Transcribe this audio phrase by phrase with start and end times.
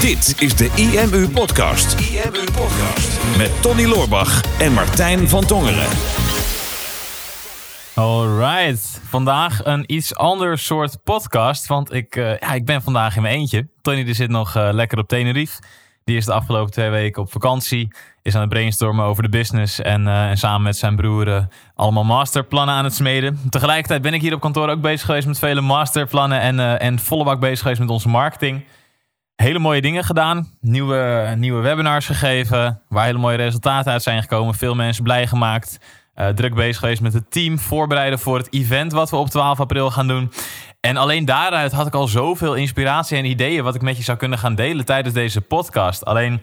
[0.00, 2.00] Dit is de IMU Podcast.
[2.00, 3.36] IMU Podcast.
[3.36, 5.88] Met Tony Loorbach en Martijn van Tongeren.
[7.94, 11.66] Alright, vandaag een iets ander soort podcast.
[11.66, 13.68] Want ik, uh, ja, ik ben vandaag in mijn eentje.
[13.82, 15.62] Tony die zit nog uh, lekker op Tenerife.
[16.04, 17.94] Die is de afgelopen twee weken op vakantie.
[18.22, 19.80] Is aan het brainstormen over de business.
[19.80, 23.40] En, uh, en samen met zijn broer allemaal masterplannen aan het smeden.
[23.50, 26.40] Tegelijkertijd ben ik hier op kantoor ook bezig geweest met vele masterplannen.
[26.40, 28.64] En, en volle bak bezig geweest met onze marketing
[29.42, 30.48] hele mooie dingen gedaan.
[30.60, 32.80] Nieuwe, nieuwe webinars gegeven.
[32.88, 34.54] Waar hele mooie resultaten uit zijn gekomen.
[34.54, 35.78] Veel mensen blij gemaakt.
[36.16, 37.58] Uh, druk bezig geweest met het team.
[37.58, 40.32] Voorbereiden voor het event wat we op 12 april gaan doen.
[40.80, 43.64] En alleen daaruit had ik al zoveel inspiratie en ideeën.
[43.64, 46.04] wat ik met je zou kunnen gaan delen tijdens deze podcast.
[46.04, 46.42] Alleen,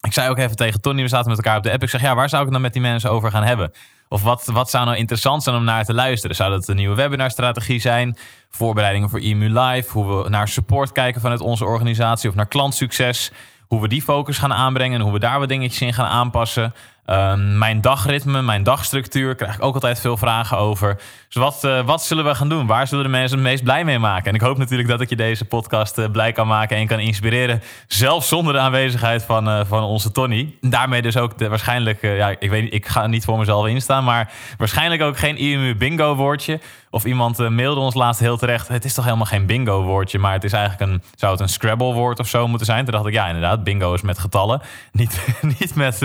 [0.00, 1.02] ik zei ook even tegen Tony.
[1.02, 1.82] We zaten met elkaar op de app.
[1.82, 3.72] Ik zeg, ja, waar zou ik dan met die mensen over gaan hebben?
[4.08, 6.36] Of wat, wat zou nou interessant zijn om naar te luisteren?
[6.36, 8.16] Zou dat een nieuwe webinarstrategie zijn?
[8.50, 9.92] Voorbereidingen voor EMU Live?
[9.92, 12.28] Hoe we naar support kijken vanuit onze organisatie?
[12.28, 13.32] Of naar klantsucces?
[13.66, 16.74] Hoe we die focus gaan aanbrengen en hoe we daar wat dingetjes in gaan aanpassen.
[17.06, 20.94] Ehm, mijn dagritme, mijn dagstructuur, krijg ik ook altijd veel vragen over.
[21.28, 22.66] Dus wat, uh, wat zullen we gaan doen?
[22.66, 24.28] Waar zullen de mensen het meest blij mee maken?
[24.28, 26.98] En ik hoop natuurlijk dat ik je deze podcast uh, blij kan maken en kan
[26.98, 27.62] inspireren.
[27.86, 30.54] Zelfs zonder de aanwezigheid van, uh, van onze Tony.
[30.60, 34.32] Daarmee dus ook de, waarschijnlijk, ja, ik weet ik ga niet voor mezelf instaan, maar
[34.56, 36.60] waarschijnlijk ook geen IMU bingo woordje.
[36.90, 38.68] Of iemand mailde ons laatst heel terecht.
[38.68, 41.48] Het is toch helemaal geen bingo woordje, maar het is eigenlijk een, zou het een
[41.48, 42.84] Scrabble woord of zo moeten zijn?
[42.84, 44.60] Toen dacht ik, ja, inderdaad, bingo is met getallen.
[44.92, 45.20] Niet,
[45.58, 46.02] niet met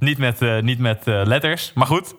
[0.00, 1.72] niet met, uh, niet met uh, letters.
[1.74, 2.14] Maar goed,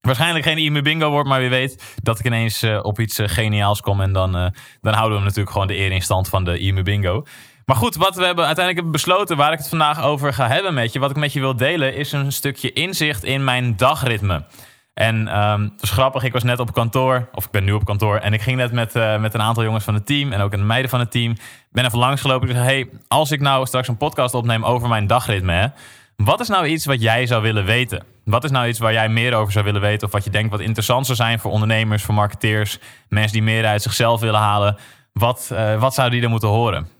[0.00, 1.28] waarschijnlijk geen IMU bingo wordt.
[1.28, 4.00] Maar wie weet dat ik ineens uh, op iets geniaals kom.
[4.00, 4.32] En dan,
[4.80, 7.24] dan houden we natuurlijk gewoon de eer in stand van de IMU bingo.
[7.64, 10.92] Maar goed, wat we hebben uiteindelijk besloten, waar ik het vandaag over ga hebben met
[10.92, 14.44] je, wat ik met je wil delen, is een stukje inzicht in mijn dagritme.
[14.94, 18.32] En um, grappig, ik was net op kantoor, of ik ben nu op kantoor, en
[18.32, 20.90] ik ging net met, met een aantal jongens van het team en ook een meiden
[20.90, 21.36] van het team.
[21.70, 22.48] Ben even langs gelopen.
[22.48, 25.66] Ik zei: Hey, als ik nou straks een podcast opneem over mijn dagritme, hè,
[26.24, 28.04] wat is nou iets wat jij zou willen weten?
[28.24, 30.06] Wat is nou iets waar jij meer over zou willen weten?
[30.06, 32.78] Of wat je denkt wat interessant zou zijn voor ondernemers, voor marketeers,
[33.08, 34.78] mensen die meer uit zichzelf willen halen?
[35.12, 36.88] Wat, uh, wat zouden die er moeten horen?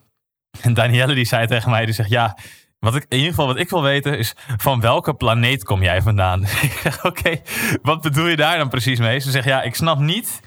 [0.61, 2.37] En Danielle die zei tegen mij, die zegt ja,
[2.79, 6.03] wat ik, in ieder geval wat ik wil weten is van welke planeet kom jij
[6.03, 6.43] vandaan?
[6.69, 7.41] ik zeg oké,
[7.83, 9.19] wat bedoel je daar dan precies mee?
[9.19, 10.41] Ze zegt ja, ik snap niet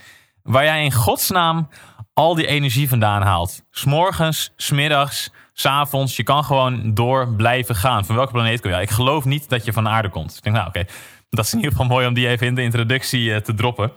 [0.44, 1.69] waar jij in godsnaam
[2.13, 3.62] al die energie vandaan haalt.
[3.69, 6.16] S'morgens, smiddags, s'avonds.
[6.16, 8.05] Je kan gewoon door blijven gaan.
[8.05, 8.81] Van welke planeet kom je?
[8.81, 10.35] Ik geloof niet dat je van de aarde komt.
[10.38, 10.85] Ik denk, nou oké,
[11.29, 13.91] dat is in ieder geval mooi om die even in de introductie uh, te droppen.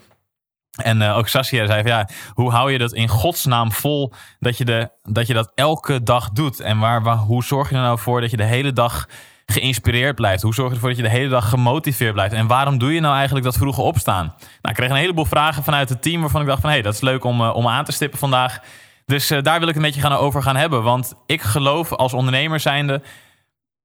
[0.82, 4.64] En uh, ook Saskia zei ja, hoe hou je dat in godsnaam vol dat je,
[4.64, 6.60] de, dat, je dat elke dag doet?
[6.60, 9.08] En waar, waar, hoe zorg je er nou voor dat je de hele dag
[9.46, 10.42] geïnspireerd blijft?
[10.42, 12.34] Hoe zorg je ervoor dat je de hele dag gemotiveerd blijft?
[12.34, 14.26] En waarom doe je nou eigenlijk dat vroege opstaan?
[14.26, 16.84] Nou, ik kreeg een heleboel vragen vanuit het team waarvan ik dacht van hé, hey,
[16.84, 18.60] dat is leuk om, uh, om aan te stippen vandaag.
[19.06, 20.82] Dus uh, daar wil ik het met je gaan over gaan hebben.
[20.82, 23.02] Want ik geloof als ondernemer zijnde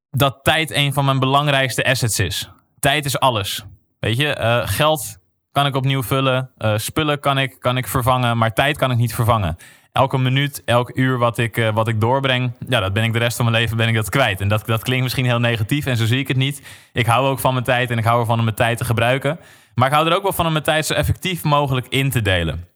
[0.10, 2.50] dat tijd een van mijn belangrijkste assets is.
[2.80, 3.66] Tijd is alles.
[4.00, 5.18] Weet je, uh, geld
[5.52, 6.52] kan ik opnieuw vullen.
[6.58, 9.58] Uh, spullen kan ik, kan ik vervangen, maar tijd kan ik niet vervangen.
[9.92, 13.36] Elke minuut, elk uur wat ik, wat ik doorbreng, ja, dat ben ik de rest
[13.36, 14.42] van mijn leven ben ik dat kwijt.
[14.42, 16.62] En dat, dat klinkt misschien heel negatief en zo zie ik het niet.
[16.94, 19.40] Ik hou ook van mijn tijd en ik hou ervan om mijn tijd te gebruiken.
[19.76, 22.22] Maar ik hou er ook wel van om mijn tijd zo effectief mogelijk in te
[22.22, 22.68] delen.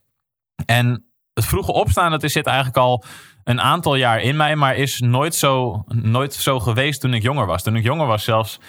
[0.66, 3.04] En het vroege opstaan, dat zit eigenlijk al
[3.44, 7.46] een aantal jaar in mij, maar is nooit zo, nooit zo geweest toen ik jonger
[7.46, 7.64] was.
[7.64, 8.60] Toen ik jonger was zelfs,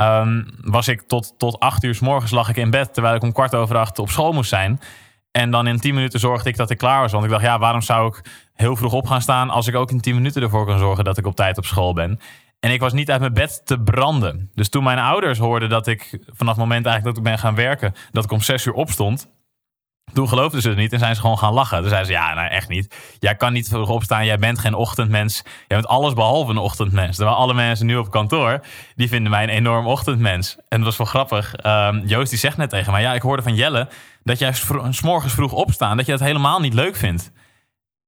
[0.00, 3.22] um, was ik tot, tot acht uur s morgens lag ik in bed, terwijl ik
[3.22, 4.80] om kwart over acht op school moest zijn.
[5.30, 7.12] En dan in tien minuten zorgde ik dat ik klaar was.
[7.12, 8.24] Want ik dacht, ja, waarom zou ik
[8.54, 11.18] heel vroeg op gaan staan als ik ook in tien minuten ervoor kan zorgen dat
[11.18, 12.20] ik op tijd op school ben?
[12.60, 14.50] En ik was niet uit mijn bed te branden.
[14.54, 17.54] Dus toen mijn ouders hoorden dat ik vanaf het moment eigenlijk dat ik ben gaan
[17.54, 19.28] werken, dat ik om zes uur opstond,
[20.12, 21.78] toen geloofden ze het niet en zijn ze gewoon gaan lachen.
[21.78, 23.16] Toen zeiden ze, ja, nou echt niet.
[23.18, 25.42] Jij kan niet vroeg opstaan, jij bent geen ochtendmens.
[25.44, 27.16] Jij bent alles behalve een ochtendmens.
[27.16, 28.64] Terwijl alle mensen nu op kantoor,
[28.94, 30.56] die vinden mij een enorm ochtendmens.
[30.68, 31.54] En dat was wel grappig.
[31.66, 33.88] Um, Joost die zegt net tegen mij, ja, ik hoorde van Jelle...
[34.22, 34.52] dat jij
[34.90, 37.32] s morgens vroeg opstaan, dat je dat helemaal niet leuk vindt.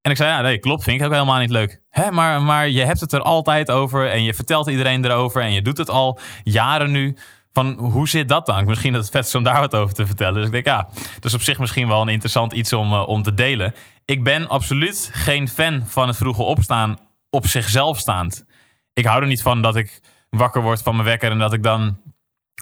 [0.01, 1.83] En ik zei, ja, nee, klopt, vind ik ook helemaal niet leuk.
[1.91, 5.43] Hè, maar, maar je hebt het er altijd over en je vertelt iedereen erover...
[5.43, 7.17] en je doet het al jaren nu
[7.55, 8.65] van hoe zit dat dan?
[8.65, 10.35] Misschien dat het vet is om daar wat over te vertellen.
[10.35, 13.09] Dus ik denk, ja, dat is op zich misschien wel een interessant iets om, uh,
[13.09, 13.75] om te delen.
[14.05, 16.99] Ik ben absoluut geen fan van het vroege opstaan
[17.31, 18.45] op zichzelf staand.
[18.93, 21.63] Ik hou er niet van dat ik wakker word van mijn wekker en dat ik
[21.63, 22.01] dan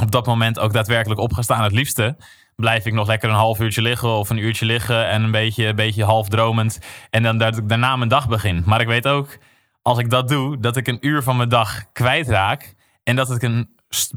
[0.03, 1.63] op dat moment ook daadwerkelijk op ga staan.
[1.63, 2.17] Het liefste
[2.57, 5.67] blijf ik nog lekker een half uurtje liggen of een uurtje liggen en een beetje,
[5.67, 6.79] een beetje half dromend.
[7.11, 8.63] En dan dat ik daarna mijn dag begin.
[8.67, 9.39] Maar ik weet ook,
[9.83, 12.75] als ik dat doe, dat ik een uur van mijn dag kwijtraak.
[13.03, 13.69] En dat ik een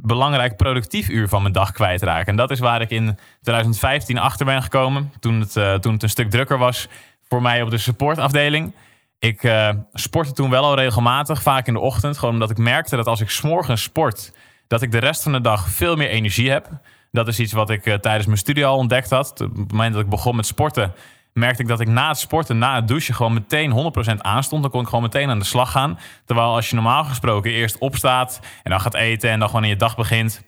[0.02, 2.28] belangrijk productief uur van mijn dag kwijtraken.
[2.28, 5.12] En dat is waar ik in 2015 achter ben gekomen.
[5.20, 6.88] Toen het, uh, toen het een stuk drukker was
[7.28, 8.74] voor mij op de supportafdeling.
[9.20, 12.18] Ik uh, sportte toen wel al regelmatig, vaak in de ochtend.
[12.18, 14.32] Gewoon omdat ik merkte dat als ik s'morgens sport,
[14.68, 16.70] dat ik de rest van de dag veel meer energie heb.
[17.12, 19.42] Dat is iets wat ik uh, tijdens mijn studie al ontdekt had.
[19.42, 20.94] Op het moment dat ik begon met sporten,
[21.40, 24.62] merkte ik dat ik na het sporten, na het douchen, gewoon meteen 100% aanstond.
[24.62, 26.00] Dan kon ik gewoon meteen aan de slag gaan.
[26.26, 29.70] Terwijl als je normaal gesproken eerst opstaat en dan gaat eten en dan gewoon in
[29.70, 30.42] je dag begint,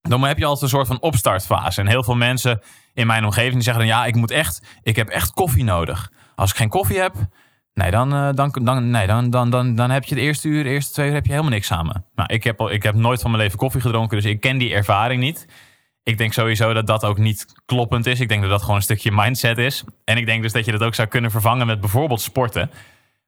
[0.00, 1.80] dan heb je altijd een soort van opstartfase.
[1.80, 2.60] En heel veel mensen
[2.94, 6.12] in mijn omgeving die zeggen dan ja, ik moet echt, ik heb echt koffie nodig.
[6.34, 7.14] Als ik geen koffie heb,
[7.74, 10.62] nee, dan, uh, dan, dan, nee, dan, dan, dan, dan heb je het eerste uur,
[10.62, 12.04] de eerste twee uur heb je helemaal niks samen.
[12.14, 14.74] Nou, ik heb, ik heb nooit van mijn leven koffie gedronken, dus ik ken die
[14.74, 15.46] ervaring niet.
[16.02, 18.20] Ik denk sowieso dat dat ook niet kloppend is.
[18.20, 19.84] Ik denk dat dat gewoon een stukje mindset is.
[20.04, 22.70] En ik denk dus dat je dat ook zou kunnen vervangen met bijvoorbeeld sporten.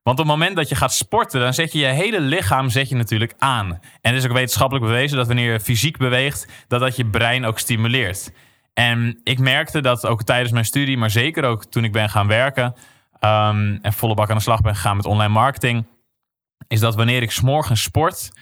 [0.03, 2.89] Want op het moment dat je gaat sporten, dan zet je je hele lichaam zet
[2.89, 3.71] je natuurlijk aan.
[4.01, 7.45] En het is ook wetenschappelijk bewezen dat wanneer je fysiek beweegt, dat dat je brein
[7.45, 8.33] ook stimuleert.
[8.75, 12.27] En ik merkte dat ook tijdens mijn studie, maar zeker ook toen ik ben gaan
[12.27, 12.75] werken
[13.21, 15.87] um, en volle bak aan de slag ben gegaan met online marketing,
[16.69, 18.33] is dat wanneer ik s'morgens sport,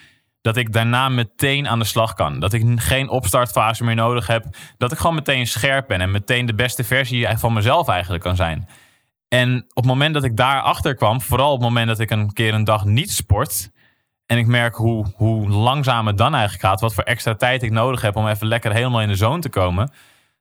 [0.40, 2.40] dat ik daarna meteen aan de slag kan.
[2.40, 4.44] Dat ik geen opstartfase meer nodig heb.
[4.78, 8.36] Dat ik gewoon meteen scherp ben en meteen de beste versie van mezelf eigenlijk kan
[8.36, 8.68] zijn.
[9.28, 12.32] En op het moment dat ik daarachter kwam, vooral op het moment dat ik een
[12.32, 13.70] keer een dag niet sport.
[14.26, 16.80] En ik merk hoe, hoe langzaam het dan eigenlijk gaat.
[16.80, 19.48] Wat voor extra tijd ik nodig heb om even lekker helemaal in de zone te
[19.48, 19.92] komen.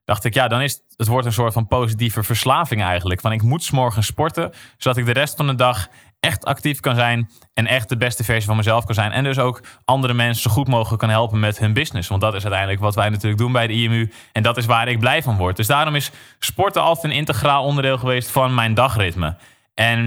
[0.06, 3.22] Dacht ik, ja, dan is het, wordt een soort van positieve verslaving eigenlijk.
[3.22, 5.88] Van ik moet s'morgens sporten, zodat ik de rest van de dag
[6.20, 9.12] echt actief kan zijn en echt de beste versie van mezelf kan zijn.
[9.12, 12.10] En dus ook andere mensen zo goed mogelijk kan helpen met hun business.
[12.10, 14.12] Want dat is uiteindelijk wat wij natuurlijk doen bij de IMU.
[14.32, 15.56] En dat is waar ik blij van word.
[15.56, 19.38] Dus daarom is sporten altijd een integraal onderdeel geweest van mijn dagritme.
[19.74, 20.00] En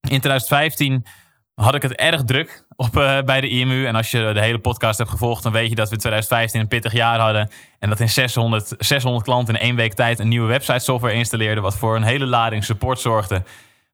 [0.00, 1.06] in 2015
[1.54, 3.86] had ik het erg druk op, uh, bij de IMU.
[3.86, 6.68] En als je de hele podcast hebt gevolgd, dan weet je dat we 2015 een
[6.68, 7.50] pittig jaar hadden.
[7.78, 11.62] En dat in 600, 600 klanten in één week tijd een nieuwe website software installeerden.
[11.62, 13.42] Wat voor een hele lading support zorgde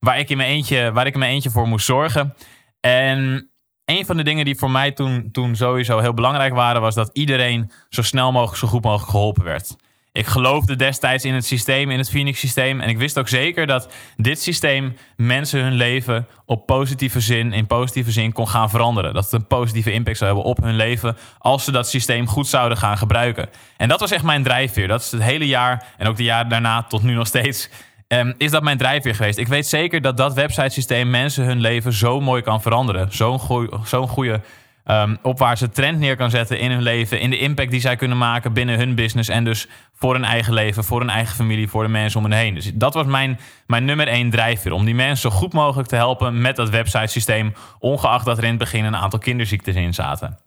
[0.06, 2.34] waar ik in mijn eentje, waar ik in eentje voor moest zorgen.
[2.80, 3.50] En
[3.84, 7.10] een van de dingen die voor mij toen, toen sowieso heel belangrijk waren, was dat
[7.12, 9.76] iedereen zo snel mogelijk, zo goed mogelijk geholpen werd.
[10.12, 12.80] Ik geloofde destijds in het systeem, in het Phoenix systeem.
[12.80, 17.66] En ik wist ook zeker dat dit systeem mensen hun leven op positieve zin, in
[17.66, 19.14] positieve zin kon gaan veranderen.
[19.14, 22.46] Dat het een positieve impact zou hebben op hun leven als ze dat systeem goed
[22.46, 23.48] zouden gaan gebruiken.
[23.76, 24.88] En dat was echt mijn drijfveer.
[24.88, 27.68] Dat is het hele jaar en ook de jaren daarna tot nu nog steeds
[28.08, 29.38] Um, is dat mijn drijfveer geweest.
[29.38, 33.12] Ik weet zeker dat dat websitesysteem mensen hun leven zo mooi kan veranderen.
[33.12, 33.40] Zo'n
[33.84, 34.40] zo'n goede
[34.84, 37.20] um, opwaartse trend neer kan zetten in hun leven.
[37.20, 39.28] In de impact die zij kunnen maken binnen hun business.
[39.28, 42.38] En dus voor hun eigen leven, voor hun eigen familie, voor de mensen om hen
[42.38, 42.54] heen.
[42.54, 44.72] Dus dat was mijn, mijn nummer één drijfveer.
[44.72, 47.54] Om die mensen zo goed mogelijk te helpen met dat websitesysteem.
[47.78, 50.38] Ongeacht dat er in het begin een aantal kinderziektes in zaten.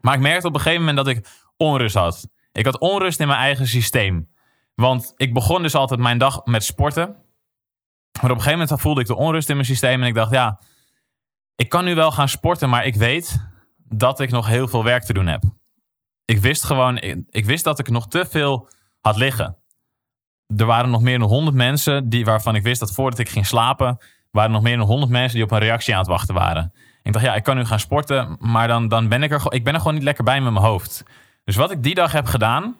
[0.00, 2.28] Maar ik merkte op een gegeven moment dat ik onrust had.
[2.52, 4.28] Ik had onrust in mijn eigen systeem.
[4.80, 7.06] Want ik begon dus altijd mijn dag met sporten.
[8.20, 10.02] Maar op een gegeven moment voelde ik de onrust in mijn systeem.
[10.02, 10.60] En ik dacht, ja,
[11.56, 15.04] ik kan nu wel gaan sporten, maar ik weet dat ik nog heel veel werk
[15.04, 15.42] te doen heb.
[16.24, 16.96] Ik wist gewoon,
[17.30, 18.68] ik wist dat ik nog te veel
[19.00, 19.56] had liggen.
[20.56, 23.46] Er waren nog meer dan 100 mensen die, waarvan ik wist dat voordat ik ging
[23.46, 23.98] slapen,
[24.30, 26.72] waren nog meer dan 100 mensen die op een reactie aan het wachten waren.
[27.02, 29.64] Ik dacht, ja, ik kan nu gaan sporten, maar dan, dan ben ik er, ik
[29.64, 31.04] ben er gewoon niet lekker bij met mijn hoofd.
[31.44, 32.76] Dus wat ik die dag heb gedaan,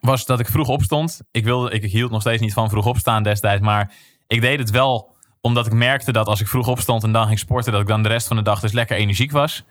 [0.00, 1.20] was dat ik vroeg opstond.
[1.30, 3.62] Ik, wilde, ik hield nog steeds niet van vroeg opstaan destijds.
[3.62, 3.92] Maar
[4.26, 7.38] ik deed het wel omdat ik merkte dat als ik vroeg opstond en dan ging
[7.38, 9.64] sporten, dat ik dan de rest van de dag dus lekker energiek was.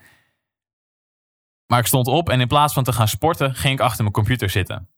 [1.67, 4.13] Maar ik stond op en in plaats van te gaan sporten, ging ik achter mijn
[4.13, 4.89] computer zitten.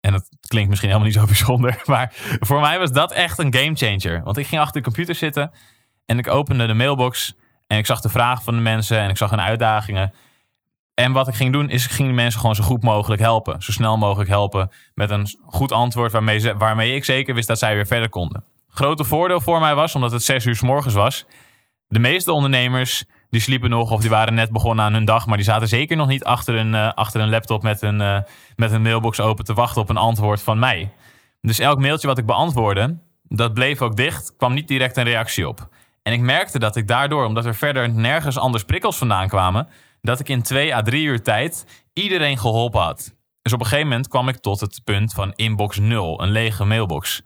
[0.00, 1.82] En dat klinkt misschien helemaal niet zo bijzonder.
[1.84, 4.22] Maar voor mij was dat echt een gamechanger.
[4.22, 5.52] Want ik ging achter de computer zitten
[6.06, 7.34] en ik opende de mailbox.
[7.66, 10.14] En ik zag de vragen van de mensen en ik zag hun uitdagingen.
[10.94, 13.62] En wat ik ging doen, is ik ging de mensen gewoon zo goed mogelijk helpen.
[13.62, 14.70] Zo snel mogelijk helpen.
[14.94, 18.44] Met een goed antwoord waarmee, waarmee ik zeker wist dat zij weer verder konden.
[18.68, 21.26] Grote voordeel voor mij was, omdat het zes uur s morgens was.
[21.88, 25.26] De meeste ondernemers die sliepen nog of die waren net begonnen aan hun dag.
[25.26, 28.18] Maar die zaten zeker nog niet achter een, uh, achter een laptop met een, uh,
[28.56, 30.92] met een mailbox open te wachten op een antwoord van mij.
[31.40, 34.34] Dus elk mailtje wat ik beantwoordde, dat bleef ook dicht.
[34.36, 35.68] kwam niet direct een reactie op.
[36.02, 39.68] En ik merkte dat ik daardoor, omdat er verder nergens anders prikkels vandaan kwamen
[40.04, 43.14] dat ik in twee à drie uur tijd iedereen geholpen had.
[43.42, 46.64] Dus op een gegeven moment kwam ik tot het punt van inbox 0, een lege
[46.64, 47.22] mailbox.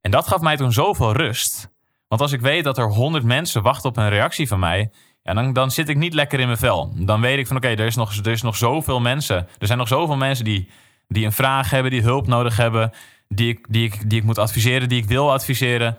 [0.00, 1.70] En dat gaf mij toen zoveel rust.
[2.08, 4.90] Want als ik weet dat er 100 mensen wachten op een reactie van mij,
[5.22, 6.92] ja, dan, dan zit ik niet lekker in mijn vel.
[6.96, 9.48] Dan weet ik van oké, er, is nog, er is nog zoveel mensen.
[9.58, 10.68] Er zijn nog zoveel mensen die,
[11.08, 12.90] die een vraag hebben, die hulp nodig hebben,
[13.28, 15.98] die ik, die, ik, die ik moet adviseren, die ik wil adviseren.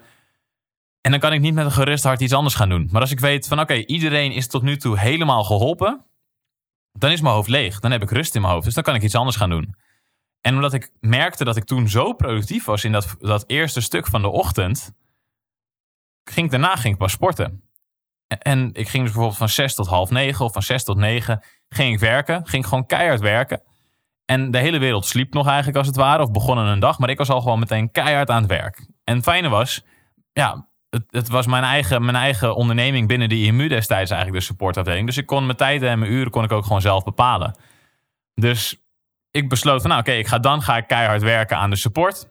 [1.02, 2.90] En dan kan ik niet met een gerust hart iets anders gaan doen.
[2.92, 6.06] Maar als ik weet van oké, iedereen is tot nu toe helemaal geholpen,
[7.00, 7.80] dan is mijn hoofd leeg.
[7.80, 8.66] Dan heb ik rust in mijn hoofd.
[8.66, 9.76] Dus dan kan ik iets anders gaan doen.
[10.42, 14.08] En omdat ik merkte dat ik toen zo productief was in dat, dat eerste stuk
[14.08, 14.94] van de ochtend,
[16.24, 17.62] ging daarna ging ik pas sporten.
[18.28, 21.44] En ik ging dus bijvoorbeeld van 6 tot half 9 of van 6 tot 9
[21.70, 22.48] ging ik werken.
[22.48, 23.62] Ging gewoon keihard werken.
[24.26, 26.24] En de hele wereld sliep nog eigenlijk als het ware.
[26.24, 27.00] Of begon een dag.
[27.00, 28.88] Maar ik was al gewoon meteen keihard aan het werk.
[29.04, 29.84] En het fijne was,
[30.34, 34.46] ja, het, het, was mijn eigen, mijn eigen onderneming binnen de IMU destijds eigenlijk de
[34.46, 35.06] supportafdeling.
[35.06, 37.56] Dus ik kon mijn tijden en mijn uren kon ik ook gewoon zelf bepalen.
[38.34, 38.82] Dus
[39.32, 42.28] ik besloot van nou oké, ik ga dan ga ik keihard werken aan de support.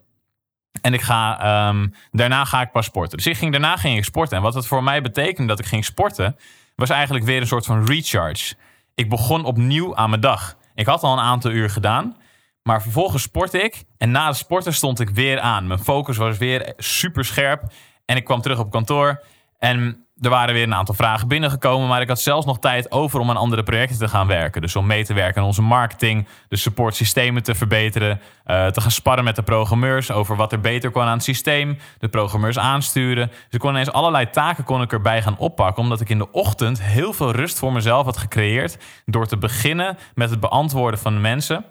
[0.81, 3.17] En ik ga, um, daarna ga ik pas sporten.
[3.17, 4.37] Dus ik ging, daarna ging ik sporten.
[4.37, 6.37] En wat het voor mij betekende dat ik ging sporten,
[6.75, 8.55] was eigenlijk weer een soort van recharge.
[8.95, 10.57] Ik begon opnieuw aan mijn dag.
[10.75, 12.17] Ik had al een aantal uur gedaan.
[12.63, 13.85] Maar vervolgens sportte ik.
[13.99, 15.67] En na de sporten stond ik weer aan.
[15.67, 17.63] Mijn focus was weer super scherp.
[18.07, 19.23] En ik kwam terug op kantoor.
[19.59, 21.89] En er waren weer een aantal vragen binnengekomen.
[21.89, 24.61] Maar ik had zelfs nog tijd over om aan andere projecten te gaan werken.
[24.61, 26.29] Dus om mee te werken aan onze marketing.
[26.49, 28.21] De supportsystemen te verbeteren.
[28.47, 31.79] Uh, te gaan sparren met de programmeurs over wat er beter kon aan het systeem.
[31.99, 33.29] De programmeurs aansturen.
[33.29, 35.83] Dus ik kon ineens allerlei taken kon ik erbij gaan oppakken.
[35.83, 38.79] Omdat ik in de ochtend heel veel rust voor mezelf had gecreëerd.
[39.05, 41.65] Door te beginnen met het beantwoorden van mensen.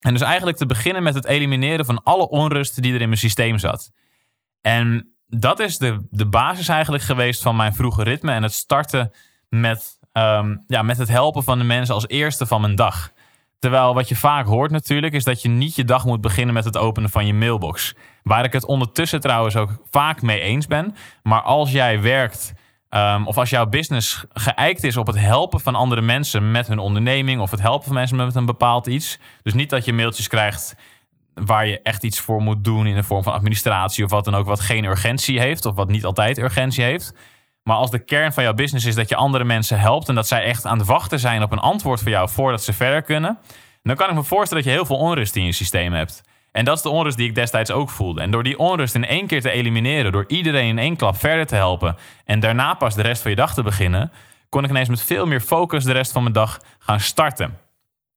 [0.00, 3.20] En dus eigenlijk te beginnen met het elimineren van alle onrust die er in mijn
[3.20, 3.90] systeem zat.
[4.60, 8.32] En dat is de, de basis eigenlijk geweest van mijn vroege ritme.
[8.32, 9.12] En het starten
[9.48, 13.10] met, um, ja, met het helpen van de mensen als eerste van mijn dag.
[13.58, 16.64] Terwijl wat je vaak hoort natuurlijk, is dat je niet je dag moet beginnen met
[16.64, 17.94] het openen van je mailbox.
[18.22, 20.94] Waar ik het ondertussen trouwens ook vaak mee eens ben.
[21.22, 22.52] Maar als jij werkt,
[22.90, 26.78] um, of als jouw business geëikt is op het helpen van andere mensen met hun
[26.78, 29.18] onderneming, of het helpen van mensen met een bepaald iets.
[29.42, 30.76] Dus niet dat je mailtjes krijgt
[31.34, 34.34] waar je echt iets voor moet doen in de vorm van administratie of wat dan
[34.34, 37.14] ook, wat geen urgentie heeft of wat niet altijd urgentie heeft.
[37.62, 40.28] Maar als de kern van jouw business is dat je andere mensen helpt en dat
[40.28, 43.38] zij echt aan het wachten zijn op een antwoord voor jou voordat ze verder kunnen,
[43.82, 46.22] dan kan ik me voorstellen dat je heel veel onrust in je systeem hebt.
[46.52, 48.20] En dat is de onrust die ik destijds ook voelde.
[48.20, 51.46] En door die onrust in één keer te elimineren, door iedereen in één klap verder
[51.46, 54.12] te helpen en daarna pas de rest van je dag te beginnen,
[54.48, 57.58] kon ik ineens met veel meer focus de rest van mijn dag gaan starten.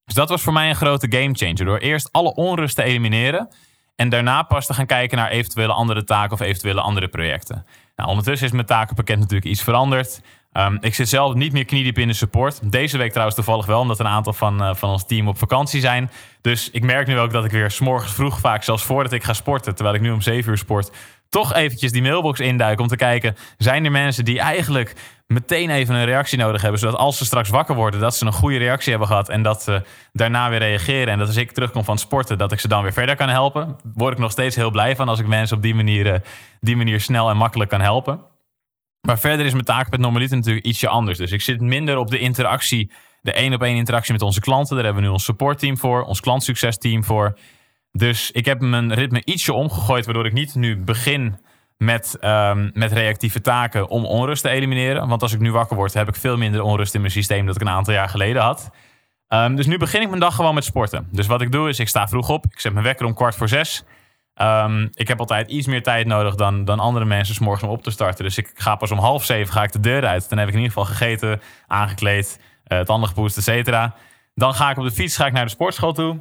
[0.06, 1.66] Dus dat was voor mij een grote gamechanger.
[1.66, 3.50] Door eerst alle onrust te elimineren.
[3.96, 7.66] En daarna pas te gaan kijken naar eventuele andere taken of eventuele andere projecten.
[7.96, 10.22] Nou, ondertussen is mijn takenpakket natuurlijk iets veranderd.
[10.58, 12.72] Um, ik zit zelf niet meer kniediep in de support.
[12.72, 15.80] Deze week trouwens toevallig wel, omdat een aantal van, uh, van ons team op vakantie
[15.80, 16.12] zijn.
[16.42, 19.34] Dus ik merk nu ook dat ik weer s'morgens vroeg, vaak zelfs voordat ik ga
[19.34, 20.92] sporten, terwijl ik nu om 7 uur sport,
[21.30, 24.96] toch eventjes die mailbox induik om te kijken, zijn er mensen die eigenlijk
[25.28, 26.80] meteen even een reactie nodig hebben.
[26.80, 29.30] Zodat als ze straks wakker worden, dat ze een goede reactie hebben gehad.
[29.30, 31.08] En dat ze daarna weer reageren.
[31.08, 33.76] En dat als ik terugkom van sporten, dat ik ze dan weer verder kan helpen.
[33.94, 36.20] Word ik nog steeds heel blij van als ik mensen op die manier, eh,
[36.60, 38.20] die manier snel en makkelijk kan helpen.
[39.02, 41.18] Maar verder is mijn taak met normaliter natuurlijk ietsje anders.
[41.18, 42.92] Dus ik zit minder op de interactie,
[43.22, 44.76] de één op één interactie met onze klanten.
[44.76, 47.38] Daar hebben we nu ons supportteam voor, ons klantsuccesteam voor.
[47.98, 51.38] Dus ik heb mijn ritme ietsje omgegooid, waardoor ik niet nu begin
[51.78, 55.08] met, um, met reactieve taken om onrust te elimineren.
[55.08, 57.56] Want als ik nu wakker word, heb ik veel minder onrust in mijn systeem dat
[57.56, 58.70] ik een aantal jaar geleden had.
[59.30, 61.08] Um, dus nu begin ik mijn dag gewoon met sporten.
[61.12, 62.46] Dus wat ik doe is, ik sta vroeg op.
[62.50, 63.84] Ik zet mijn wekker om kwart voor zes.
[64.42, 67.70] Um, ik heb altijd iets meer tijd nodig dan, dan andere mensen s morgens om
[67.70, 68.24] op te starten.
[68.24, 70.30] Dus ik ga pas om half zeven ga ik de deur uit.
[70.30, 73.96] Dan heb ik in ieder geval gegeten, aangekleed, uh, tanden gepoetst, et cetera.
[74.34, 76.20] Dan ga ik op de fiets ga ik naar de sportschool toe.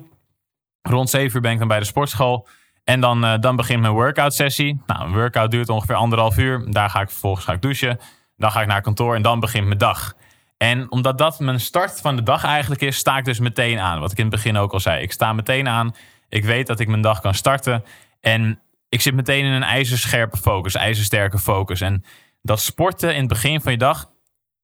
[0.88, 2.48] Rond zeven uur ben ik dan bij de sportschool.
[2.84, 4.82] En dan, uh, dan begint mijn workout sessie.
[4.86, 6.70] Nou, een workout duurt ongeveer anderhalf uur.
[6.70, 7.98] Daar ga ik vervolgens ga ik douchen.
[8.36, 10.14] Dan ga ik naar kantoor en dan begint mijn dag.
[10.56, 14.00] En omdat dat mijn start van de dag eigenlijk is, sta ik dus meteen aan.
[14.00, 15.02] Wat ik in het begin ook al zei.
[15.02, 15.94] Ik sta meteen aan.
[16.28, 17.84] Ik weet dat ik mijn dag kan starten.
[18.20, 21.80] En ik zit meteen in een ijzerscherpe focus, ijzersterke focus.
[21.80, 22.04] En
[22.42, 24.10] dat sporten in het begin van je dag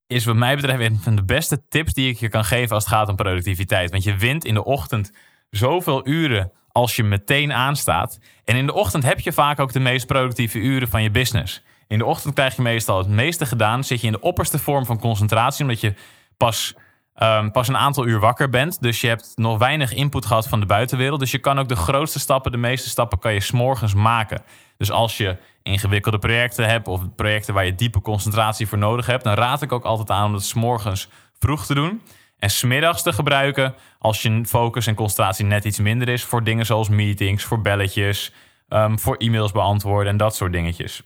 [0.07, 2.85] is wat mij betreft een van de beste tips die ik je kan geven als
[2.85, 3.91] het gaat om productiviteit.
[3.91, 5.13] Want je wint in de ochtend
[5.51, 8.19] zoveel uren als je meteen aanstaat.
[8.45, 11.63] En in de ochtend heb je vaak ook de meest productieve uren van je business.
[11.89, 13.85] In de ochtend krijg je meestal het meeste gedaan.
[13.85, 15.95] Zit je in de opperste vorm van concentratie, omdat je
[16.37, 16.75] pas,
[17.17, 18.81] um, pas een aantal uur wakker bent.
[18.81, 21.21] Dus je hebt nog weinig input gehad van de buitenwereld.
[21.21, 24.43] Dus je kan ook de grootste stappen, de meeste stappen, kan je s'morgens maken.
[24.77, 29.25] Dus als je ingewikkelde projecten hebt of projecten waar je diepe concentratie voor nodig hebt,
[29.25, 32.03] dan raad ik ook altijd aan om het s'morgens vroeg te doen.
[32.41, 36.67] En smiddags te gebruiken als je focus en concentratie net iets minder is voor dingen
[36.67, 38.33] zoals meetings, voor belletjes,
[38.69, 41.03] um, voor e-mails beantwoorden en dat soort dingetjes.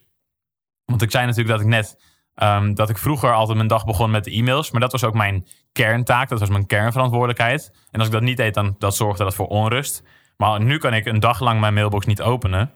[0.85, 1.99] Want ik zei natuurlijk dat ik net
[2.35, 5.15] um, dat ik vroeger altijd mijn dag begon met de e-mails, maar dat was ook
[5.15, 7.73] mijn kerntaak, dat was mijn kernverantwoordelijkheid.
[7.91, 10.03] En als ik dat niet deed, dan dat zorgde dat voor onrust.
[10.37, 12.73] Maar nu kan ik een dag lang mijn mailbox niet openen.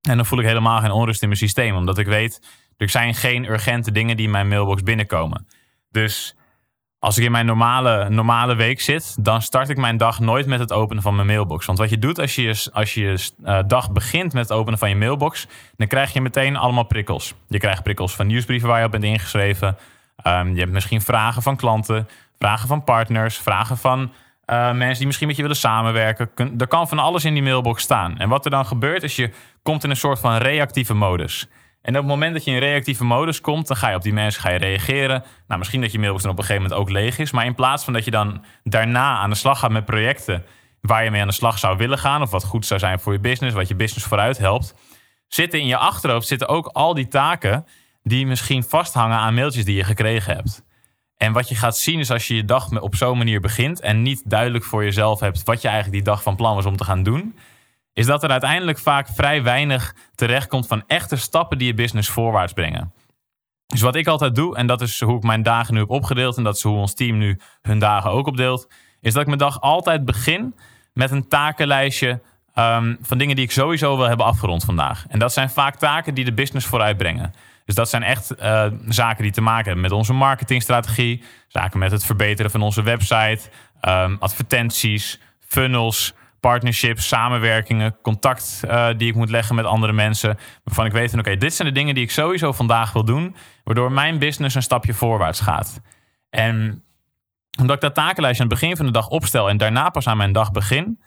[0.00, 2.40] En dan voel ik helemaal geen onrust in mijn systeem, omdat ik weet
[2.76, 5.46] er zijn geen urgente dingen die in mijn mailbox binnenkomen.
[5.90, 6.36] Dus
[6.98, 10.58] als ik in mijn normale, normale week zit, dan start ik mijn dag nooit met
[10.58, 11.66] het openen van mijn mailbox.
[11.66, 14.88] Want wat je doet als je als je uh, dag begint met het openen van
[14.88, 17.34] je mailbox, dan krijg je meteen allemaal prikkels.
[17.48, 19.76] Je krijgt prikkels van nieuwsbrieven waar je op bent ingeschreven.
[20.26, 25.06] Um, je hebt misschien vragen van klanten, vragen van partners, vragen van uh, mensen die
[25.06, 26.30] misschien met je willen samenwerken.
[26.58, 28.18] er kan van alles in die mailbox staan.
[28.18, 29.30] En wat er dan gebeurt, is je
[29.62, 31.48] komt in een soort van reactieve modus.
[31.88, 34.12] En op het moment dat je in reactieve modus komt, dan ga je op die
[34.12, 35.24] mensen ga je reageren.
[35.46, 37.30] Nou, misschien dat je mailbox dan op een gegeven moment ook leeg is.
[37.30, 40.44] Maar in plaats van dat je dan daarna aan de slag gaat met projecten
[40.80, 43.12] waar je mee aan de slag zou willen gaan, of wat goed zou zijn voor
[43.12, 44.74] je business, wat je business vooruit helpt,
[45.28, 47.66] zitten in je achterhoofd zitten ook al die taken
[48.02, 50.64] die misschien vasthangen aan mailtjes die je gekregen hebt.
[51.16, 54.02] En wat je gaat zien is als je je dag op zo'n manier begint en
[54.02, 56.84] niet duidelijk voor jezelf hebt wat je eigenlijk die dag van plan was om te
[56.84, 57.34] gaan doen,
[57.98, 62.52] is dat er uiteindelijk vaak vrij weinig terechtkomt van echte stappen die je business voorwaarts
[62.52, 62.92] brengen.
[63.66, 66.36] Dus wat ik altijd doe, en dat is hoe ik mijn dagen nu heb opgedeeld,
[66.36, 68.68] en dat is hoe ons team nu hun dagen ook opdeelt,
[69.00, 70.54] is dat ik mijn dag altijd begin
[70.92, 72.20] met een takenlijstje
[72.54, 75.04] um, van dingen die ik sowieso wil hebben afgerond vandaag.
[75.08, 77.34] En dat zijn vaak taken die de business vooruit brengen.
[77.64, 81.90] Dus dat zijn echt uh, zaken die te maken hebben met onze marketingstrategie, zaken met
[81.90, 83.40] het verbeteren van onze website,
[83.82, 90.38] um, advertenties, funnels, partnerships, samenwerkingen, contact uh, die ik moet leggen met andere mensen.
[90.64, 93.36] Waarvan ik weet oké, dit zijn de dingen die ik sowieso vandaag wil doen.
[93.64, 95.80] Waardoor mijn business een stapje voorwaarts gaat.
[96.30, 96.82] En
[97.60, 100.16] omdat ik dat takenlijstje aan het begin van de dag opstel en daarna pas aan
[100.16, 101.00] mijn dag begin,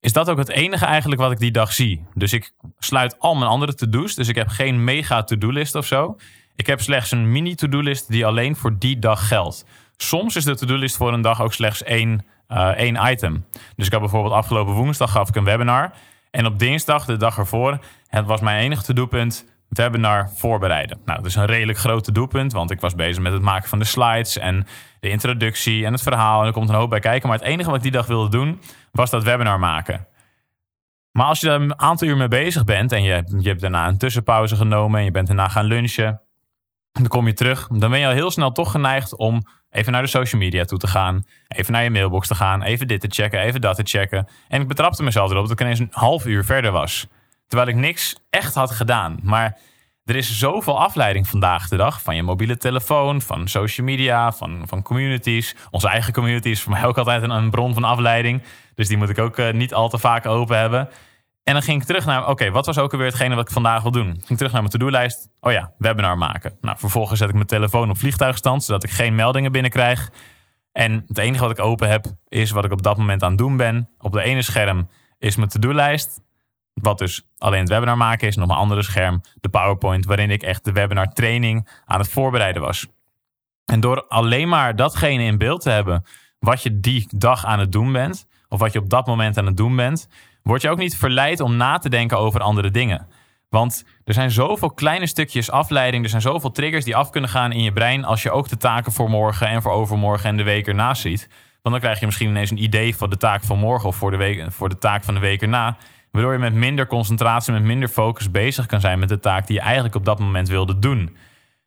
[0.00, 2.06] is dat ook het enige eigenlijk wat ik die dag zie.
[2.14, 4.14] Dus ik sluit al mijn andere to-do's.
[4.14, 6.16] Dus ik heb geen mega to-do-list of zo.
[6.54, 9.64] Ik heb slechts een mini to-do-list die alleen voor die dag geldt.
[9.96, 13.46] Soms is de to-do-list voor een dag ook slechts één uh, één item.
[13.76, 15.92] Dus ik had bijvoorbeeld afgelopen woensdag gaf ik een webinar.
[16.30, 20.98] En op dinsdag, de dag ervoor, het was mijn enige to-do-punt webinar voorbereiden.
[21.04, 23.78] Nou, dat is een redelijk groot doelpunt, want ik was bezig met het maken van
[23.78, 24.66] de slides en
[25.00, 26.40] de introductie en het verhaal.
[26.40, 27.28] En er komt een hoop bij kijken.
[27.28, 28.60] Maar het enige wat ik die dag wilde doen,
[28.92, 30.06] was dat webinar maken.
[31.12, 33.88] Maar als je er een aantal uur mee bezig bent en je, je hebt daarna
[33.88, 36.20] een tussenpauze genomen en je bent daarna gaan lunchen,
[36.92, 39.42] dan kom je terug, dan ben je al heel snel toch geneigd om
[39.72, 42.88] even naar de social media toe te gaan, even naar je mailbox te gaan, even
[42.88, 44.28] dit te checken, even dat te checken.
[44.48, 47.06] En ik betrapte mezelf erop dat ik ineens een half uur verder was.
[47.46, 49.18] Terwijl ik niks echt had gedaan.
[49.22, 49.58] Maar
[50.04, 52.02] er is zoveel afleiding vandaag de dag.
[52.02, 55.56] Van je mobiele telefoon, van social media, van, van communities.
[55.70, 58.42] Onze eigen community is voor mij ook altijd een, bron van afleiding.
[58.74, 60.88] Dus die moet ik ook uh, niet al te vaak open hebben.
[61.44, 63.82] En dan ging ik terug naar, oké, wat was ook alweer hetgene wat ik vandaag
[63.82, 64.08] wil doen?
[64.08, 65.28] Ik ging terug naar mijn to-do-lijst.
[65.40, 66.56] Oh ja, webinar maken.
[66.60, 70.10] Nou, vervolgens zet ik mijn telefoon op vliegtuigstand, zodat ik geen meldingen binnenkrijg.
[70.72, 73.38] En het enige wat ik open heb, is wat ik op dat moment aan het
[73.38, 73.88] doen ben.
[73.98, 76.20] Op de ene scherm is mijn to-do-lijst.
[76.74, 78.36] Wat dus alleen het webinar maken is.
[78.36, 82.08] En op een andere scherm de PowerPoint, waarin ik echt de webinar training aan het
[82.08, 82.86] voorbereiden was.
[83.64, 86.04] En door alleen maar datgene in beeld te hebben,
[86.38, 89.46] wat je die dag aan het doen bent, of wat je op dat moment aan
[89.46, 90.08] het doen bent,
[90.42, 93.06] word je ook niet verleid om na te denken over andere dingen.
[93.48, 97.52] Want er zijn zoveel kleine stukjes afleiding, er zijn zoveel triggers die af kunnen gaan
[97.52, 100.42] in je brein als je ook de taken voor morgen en voor overmorgen en de
[100.42, 101.28] week ernaast ziet.
[101.62, 104.10] Want dan krijg je misschien ineens een idee voor de taak van morgen of voor
[104.10, 105.76] de, week, voor de taak van de week erna.
[106.10, 109.56] Waardoor je met minder concentratie, met minder focus bezig kan zijn met de taak die
[109.56, 111.16] je eigenlijk op dat moment wilde doen.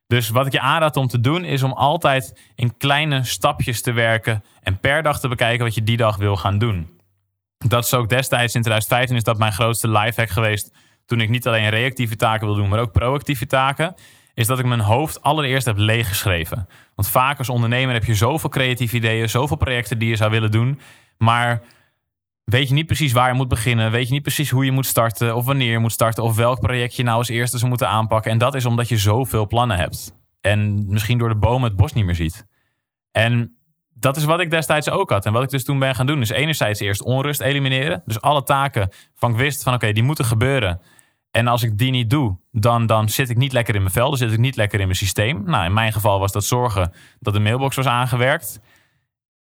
[0.07, 3.91] Dus wat ik je aanraad om te doen, is om altijd in kleine stapjes te
[3.91, 6.94] werken en per dag te bekijken wat je die dag wil gaan doen.
[7.57, 10.73] Dat is ook destijds in 2015 is dat mijn grootste lifehack geweest.
[11.05, 13.95] Toen ik niet alleen reactieve taken wil doen, maar ook proactieve taken.
[14.33, 16.67] Is dat ik mijn hoofd allereerst heb leeggeschreven.
[16.95, 20.51] Want vaak als ondernemer heb je zoveel creatieve ideeën, zoveel projecten die je zou willen
[20.51, 20.79] doen.
[21.17, 21.61] Maar
[22.43, 23.91] weet je niet precies waar je moet beginnen.
[23.91, 26.23] Weet je niet precies hoe je moet starten of wanneer je moet starten.
[26.23, 28.31] Of welk project je nou als eerste zou moeten aanpakken.
[28.31, 30.13] En dat is omdat je zoveel plannen hebt.
[30.41, 32.45] En misschien door de bomen het bos niet meer ziet.
[33.11, 33.57] En
[33.97, 35.25] dat is wat ik destijds ook had.
[35.25, 38.01] En wat ik dus toen ben gaan doen, is enerzijds eerst onrust elimineren.
[38.05, 40.81] Dus alle taken van ik wist van oké, die moeten gebeuren.
[41.31, 44.09] En als ik die niet doe, dan, dan zit ik niet lekker in mijn vel.
[44.09, 45.43] Dan zit ik niet lekker in mijn systeem.
[45.43, 48.59] Nou, in mijn geval was dat zorgen dat de mailbox was aangewerkt.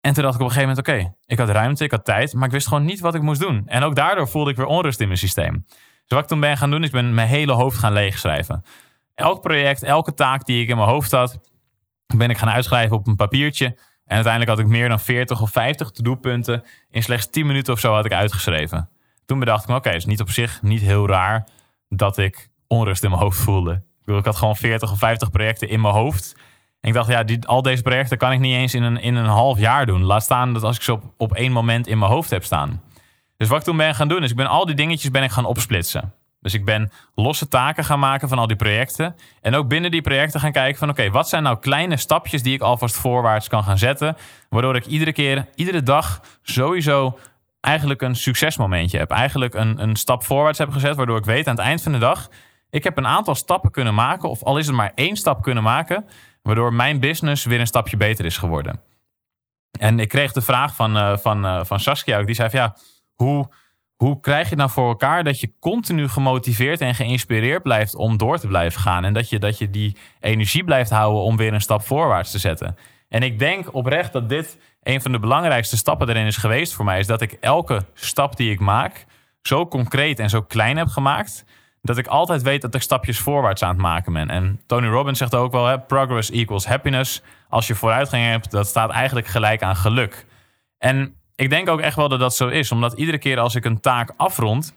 [0.00, 2.34] En toen dacht ik op een gegeven moment, oké, ik had ruimte, ik had tijd,
[2.34, 3.62] maar ik wist gewoon niet wat ik moest doen.
[3.66, 5.64] En ook daardoor voelde ik weer onrust in mijn systeem.
[5.66, 8.64] Dus wat ik toen ben gaan doen, is ben mijn hele hoofd gaan leegschrijven.
[9.14, 11.38] Elk project, elke taak die ik in mijn hoofd had,
[12.16, 13.76] ben ik gaan uitschrijven op een papiertje.
[14.06, 17.80] En uiteindelijk had ik meer dan 40 of 50 to-do-punten in slechts 10 minuten of
[17.80, 18.88] zo had ik uitgeschreven.
[19.26, 21.48] Toen bedacht ik me, oké, het is niet op zich niet heel raar
[21.88, 23.82] dat ik onrust in mijn hoofd voelde.
[24.04, 26.34] Ik had gewoon 40 of 50 projecten in mijn hoofd
[26.84, 29.58] ik dacht, ja, al deze projecten kan ik niet eens in een, in een half
[29.58, 30.02] jaar doen.
[30.02, 32.82] Laat staan dat als ik ze op, op één moment in mijn hoofd heb staan.
[33.36, 35.30] Dus wat ik toen ben gaan doen, is ik ben al die dingetjes ben ik
[35.30, 36.12] gaan opsplitsen.
[36.44, 39.16] Dus ik ben losse taken gaan maken van al die projecten.
[39.40, 42.54] En ook binnen die projecten gaan kijken van oké, wat zijn nou kleine stapjes die
[42.54, 44.16] ik alvast voorwaarts kan gaan zetten.
[44.48, 47.18] Waardoor ik iedere keer, iedere dag sowieso
[47.60, 49.10] eigenlijk een succesmomentje heb.
[49.10, 50.96] Eigenlijk een, een stap voorwaarts heb gezet.
[50.96, 52.28] Waardoor ik weet aan het eind van de dag,
[52.70, 54.28] ik heb een aantal stappen kunnen maken.
[54.28, 56.06] Of al is het maar één stap kunnen maken.
[56.42, 58.80] Waardoor mijn business weer een stapje beter is geworden.
[59.78, 62.26] En ik kreeg de vraag van, uh, van, uh, van Saskia ook.
[62.26, 62.76] Die zei van ja,
[63.14, 63.48] hoe
[63.96, 68.38] hoe krijg je nou voor elkaar dat je continu gemotiveerd en geïnspireerd blijft om door
[68.38, 69.04] te blijven gaan?
[69.04, 72.38] En dat je, dat je die energie blijft houden om weer een stap voorwaarts te
[72.38, 72.76] zetten.
[73.08, 76.84] En ik denk oprecht dat dit een van de belangrijkste stappen erin is geweest voor
[76.84, 76.98] mij.
[76.98, 79.06] Is dat ik elke stap die ik maak
[79.42, 81.44] zo concreet en zo klein heb gemaakt.
[81.82, 84.30] Dat ik altijd weet dat ik stapjes voorwaarts aan het maken ben.
[84.30, 87.22] En Tony Robbins zegt ook wel: hè, progress equals happiness.
[87.48, 90.26] Als je vooruitgang hebt, dat staat eigenlijk gelijk aan geluk.
[90.78, 92.72] En ik denk ook echt wel dat dat zo is.
[92.72, 94.76] Omdat iedere keer als ik een taak afrond,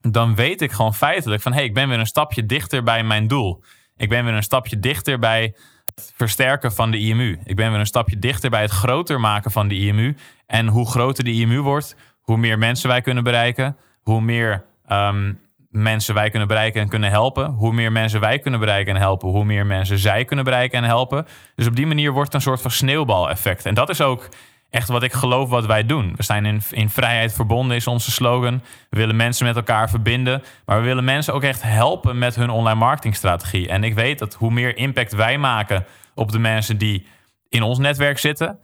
[0.00, 3.04] dan weet ik gewoon feitelijk van hé, hey, ik ben weer een stapje dichter bij
[3.04, 3.62] mijn doel.
[3.96, 7.38] Ik ben weer een stapje dichter bij het versterken van de IMU.
[7.44, 10.16] Ik ben weer een stapje dichter bij het groter maken van de IMU.
[10.46, 15.40] En hoe groter de IMU wordt, hoe meer mensen wij kunnen bereiken, hoe meer um,
[15.70, 17.46] mensen wij kunnen bereiken en kunnen helpen.
[17.46, 20.84] Hoe meer mensen wij kunnen bereiken en helpen, hoe meer mensen zij kunnen bereiken en
[20.84, 21.26] helpen.
[21.54, 23.66] Dus op die manier wordt het een soort van sneeuwbaleffect.
[23.66, 24.28] En dat is ook
[24.70, 26.12] echt wat ik geloof wat wij doen.
[26.16, 28.62] We zijn in, in vrijheid verbonden, is onze slogan.
[28.90, 30.42] We willen mensen met elkaar verbinden.
[30.64, 33.68] Maar we willen mensen ook echt helpen met hun online marketingstrategie.
[33.68, 37.06] En ik weet dat hoe meer impact wij maken op de mensen die
[37.48, 38.58] in ons netwerk zitten.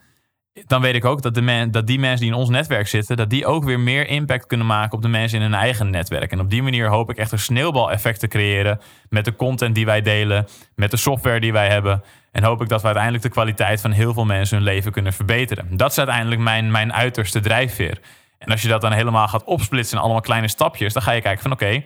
[0.67, 3.31] Dan weet ik ook dat, de dat die mensen die in ons netwerk zitten, dat
[3.31, 6.33] die ook weer meer impact kunnen maken op de mensen in hun eigen netwerk.
[6.33, 9.85] En op die manier hoop ik echt een sneeuwbaleffect te creëren met de content die
[9.85, 12.03] wij delen, met de software die wij hebben.
[12.33, 15.13] En hoop ik dat we uiteindelijk de kwaliteit van heel veel mensen hun leven kunnen
[15.13, 15.77] verbeteren.
[15.77, 18.01] Dat is uiteindelijk mijn, mijn uiterste drijfveer.
[18.39, 21.21] En als je dat dan helemaal gaat opsplitsen in allemaal kleine stapjes, dan ga je
[21.21, 21.83] kijken van oké,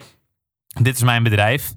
[0.66, 1.72] dit is mijn bedrijf.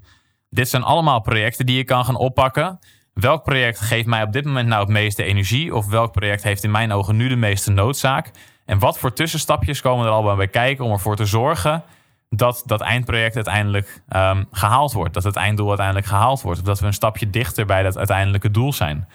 [0.49, 2.79] Dit zijn allemaal projecten die je kan gaan oppakken.
[3.13, 5.75] Welk project geeft mij op dit moment nou het meeste energie?
[5.75, 8.31] Of welk project heeft in mijn ogen nu de meeste noodzaak?
[8.65, 11.83] En wat voor tussenstapjes komen er al bij kijken om ervoor te zorgen
[12.29, 15.13] dat dat eindproject uiteindelijk um, gehaald wordt.
[15.13, 16.59] Dat het einddoel uiteindelijk gehaald wordt.
[16.59, 19.07] Of dat we een stapje dichter bij dat uiteindelijke doel zijn.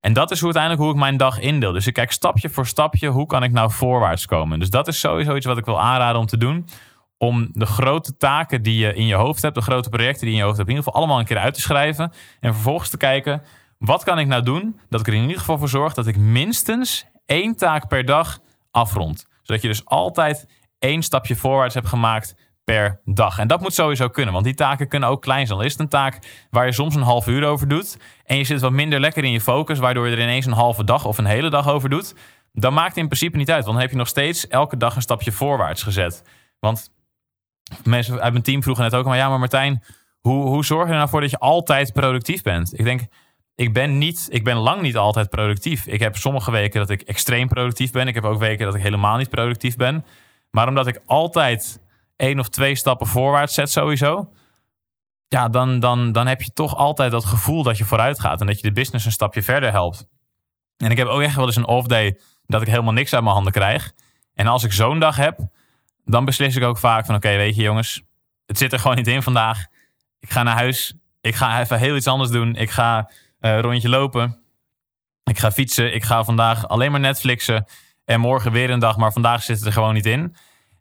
[0.00, 1.72] En dat is hoe uiteindelijk hoe ik mijn dag indeel.
[1.72, 4.58] Dus ik kijk stapje voor stapje, hoe kan ik nou voorwaarts komen?
[4.58, 6.68] Dus dat is sowieso iets wat ik wil aanraden om te doen.
[7.18, 10.34] Om de grote taken die je in je hoofd hebt, de grote projecten die je
[10.34, 12.12] in je hoofd hebt, in ieder geval allemaal een keer uit te schrijven.
[12.40, 13.42] En vervolgens te kijken,
[13.78, 14.80] wat kan ik nou doen?
[14.88, 18.38] Dat ik er in ieder geval voor zorg dat ik minstens één taak per dag
[18.70, 19.26] afrond.
[19.42, 23.38] Zodat je dus altijd één stapje voorwaarts hebt gemaakt per dag.
[23.38, 25.60] En dat moet sowieso kunnen, want die taken kunnen ook klein zijn.
[25.60, 28.60] Is het een taak waar je soms een half uur over doet en je zit
[28.60, 31.24] wat minder lekker in je focus, waardoor je er ineens een halve dag of een
[31.24, 32.14] hele dag over doet,
[32.52, 34.96] dan maakt het in principe niet uit, want dan heb je nog steeds elke dag
[34.96, 36.22] een stapje voorwaarts gezet.
[36.60, 36.90] Want
[37.84, 39.82] mensen uit mijn team vroegen net ook, maar ja, maar Martijn,
[40.20, 42.78] hoe, hoe zorg je er nou voor dat je altijd productief bent?
[42.78, 43.00] Ik denk,
[43.54, 45.86] ik ben, niet, ik ben lang niet altijd productief.
[45.86, 48.08] Ik heb sommige weken dat ik extreem productief ben.
[48.08, 50.04] Ik heb ook weken dat ik helemaal niet productief ben.
[50.50, 51.80] Maar omdat ik altijd
[52.16, 54.32] één of twee stappen voorwaarts zet sowieso.
[55.28, 58.40] Ja, dan, dan, dan heb je toch altijd dat gevoel dat je vooruit gaat.
[58.40, 60.08] En dat je de business een stapje verder helpt.
[60.76, 63.22] En ik heb ook echt wel eens een off day dat ik helemaal niks uit
[63.22, 63.92] mijn handen krijg.
[64.34, 65.38] En als ik zo'n dag heb,
[66.08, 68.02] dan beslis ik ook vaak van oké, weet je jongens,
[68.46, 69.66] het zit er gewoon niet in vandaag.
[70.20, 70.94] Ik ga naar huis.
[71.20, 72.54] Ik ga even heel iets anders doen.
[72.54, 74.38] Ik ga uh, een rondje lopen.
[75.24, 75.94] Ik ga fietsen.
[75.94, 77.66] Ik ga vandaag alleen maar Netflixen.
[78.04, 80.36] En morgen weer een dag, maar vandaag zit het er gewoon niet in.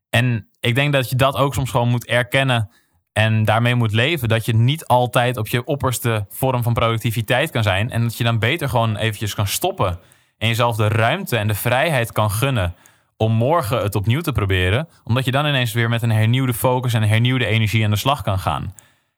[0.10, 2.72] En ik denk dat je dat ook soms gewoon moet erkennen
[3.14, 4.30] en daarmee moet leven.
[4.30, 7.92] Dat je niet altijd op je opperste vorm van productiviteit kan zijn.
[7.92, 10.00] En dat je dan beter gewoon eventjes kan stoppen.
[10.38, 12.76] En jezelf de ruimte en de vrijheid kan gunnen
[13.18, 14.88] om morgen het opnieuw te proberen.
[15.04, 18.22] Omdat je dan ineens weer met een hernieuwde focus en hernieuwde energie aan de slag
[18.22, 18.74] kan gaan.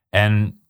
[0.10, 0.62] En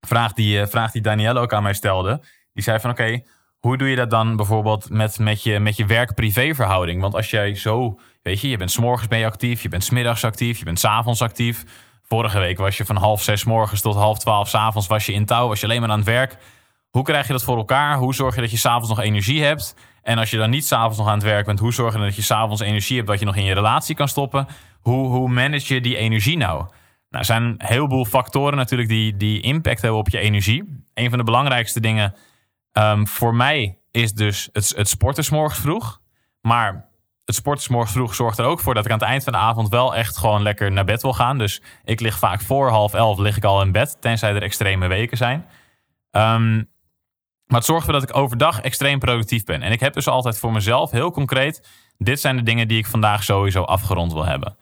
[0.00, 2.24] vraag die, eh, vraag die Danielle ook aan mij stelde.
[2.52, 3.22] Die zei van oké,
[3.58, 7.00] hoe doe je dat dan bijvoorbeeld met, met je, met je werk-privé verhouding?
[7.00, 10.24] Want als jij zo, weet je, je bent s'morgens ben je actief, je bent smiddags
[10.24, 11.64] actief, je bent s'avonds actief.
[12.02, 15.24] Vorige week was je van half zes morgens tot half twaalf s'avonds was je in
[15.24, 16.36] touw, was je alleen maar aan het werk.
[16.90, 17.96] Hoe krijg je dat voor elkaar?
[17.96, 19.74] Hoe zorg je dat je s'avonds nog energie hebt?
[20.06, 22.06] En als je dan niet s'avonds nog aan het werk bent, hoe zorg je dan
[22.06, 24.46] dat je s'avonds energie hebt dat je nog in je relatie kan stoppen?
[24.80, 26.58] Hoe, hoe manage je die energie nou?
[26.58, 26.70] Nou,
[27.08, 30.84] er zijn een heleboel factoren natuurlijk die, die impact hebben op je energie.
[30.94, 32.14] Een van de belangrijkste dingen
[32.76, 36.00] Ehm, voor mij is dus het, het sporten s morgens vroeg.
[36.40, 36.88] Maar
[37.24, 39.32] het sporten s morgens vroeg zorgt er ook voor dat ik aan het eind van
[39.32, 41.38] de avond wel echt gewoon lekker naar bed wil gaan.
[41.38, 44.86] Dus ik lig vaak voor half elf lig ik al in bed, tenzij er extreme
[44.86, 45.46] weken zijn.
[46.10, 46.68] Um,
[47.46, 49.62] maar het zorgt ervoor dat ik overdag extreem productief ben.
[49.62, 52.86] En ik heb dus altijd voor mezelf heel concreet: dit zijn de dingen die ik
[52.86, 54.56] vandaag sowieso afgerond wil hebben.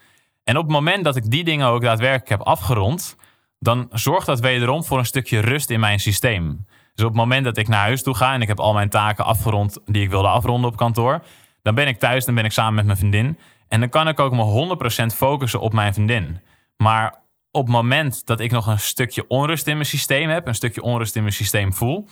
[0.45, 3.17] En op het moment dat ik die dingen ook daadwerkelijk heb afgerond,
[3.59, 6.67] dan zorgt dat wederom voor een stukje rust in mijn systeem.
[6.95, 8.89] Dus op het moment dat ik naar huis toe ga en ik heb al mijn
[8.89, 11.25] taken afgerond die ik wilde afronden op kantoor,
[11.63, 13.39] dan ben ik thuis, dan ben ik samen met mijn vriendin.
[13.69, 14.77] En dan kan ik ook me
[15.13, 16.41] 100% focussen op mijn vriendin.
[16.77, 20.55] Maar op het moment dat ik nog een stukje onrust in mijn systeem heb, een
[20.55, 22.09] stukje onrust in mijn systeem voel,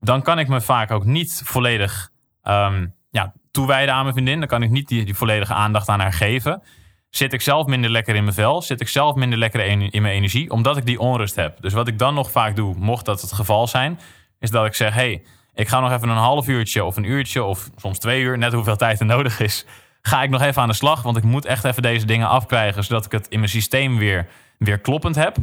[0.00, 2.10] dan kan ik me vaak ook niet volledig
[2.44, 4.38] um, ja, toewijden aan mijn vriendin.
[4.38, 6.62] Dan kan ik niet die, die volledige aandacht aan haar geven.
[7.10, 8.62] Zit ik zelf minder lekker in mijn vel?
[8.62, 10.50] Zit ik zelf minder lekker in mijn energie?
[10.50, 11.60] Omdat ik die onrust heb.
[11.60, 14.00] Dus wat ik dan nog vaak doe, mocht dat het geval zijn,
[14.38, 15.22] is dat ik zeg: hey,
[15.54, 18.52] ik ga nog even een half uurtje of een uurtje of soms twee uur, net
[18.52, 19.66] hoeveel tijd er nodig is,
[20.02, 21.02] ga ik nog even aan de slag.
[21.02, 24.28] Want ik moet echt even deze dingen afkrijgen, zodat ik het in mijn systeem weer,
[24.58, 25.36] weer kloppend heb.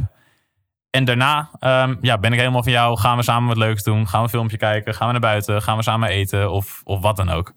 [0.90, 2.98] En daarna um, ja, ben ik helemaal van jou.
[2.98, 4.08] Gaan we samen wat leuks doen?
[4.08, 4.94] Gaan we een filmpje kijken?
[4.94, 5.62] Gaan we naar buiten?
[5.62, 6.50] Gaan we samen eten?
[6.50, 7.52] Of, of wat dan ook.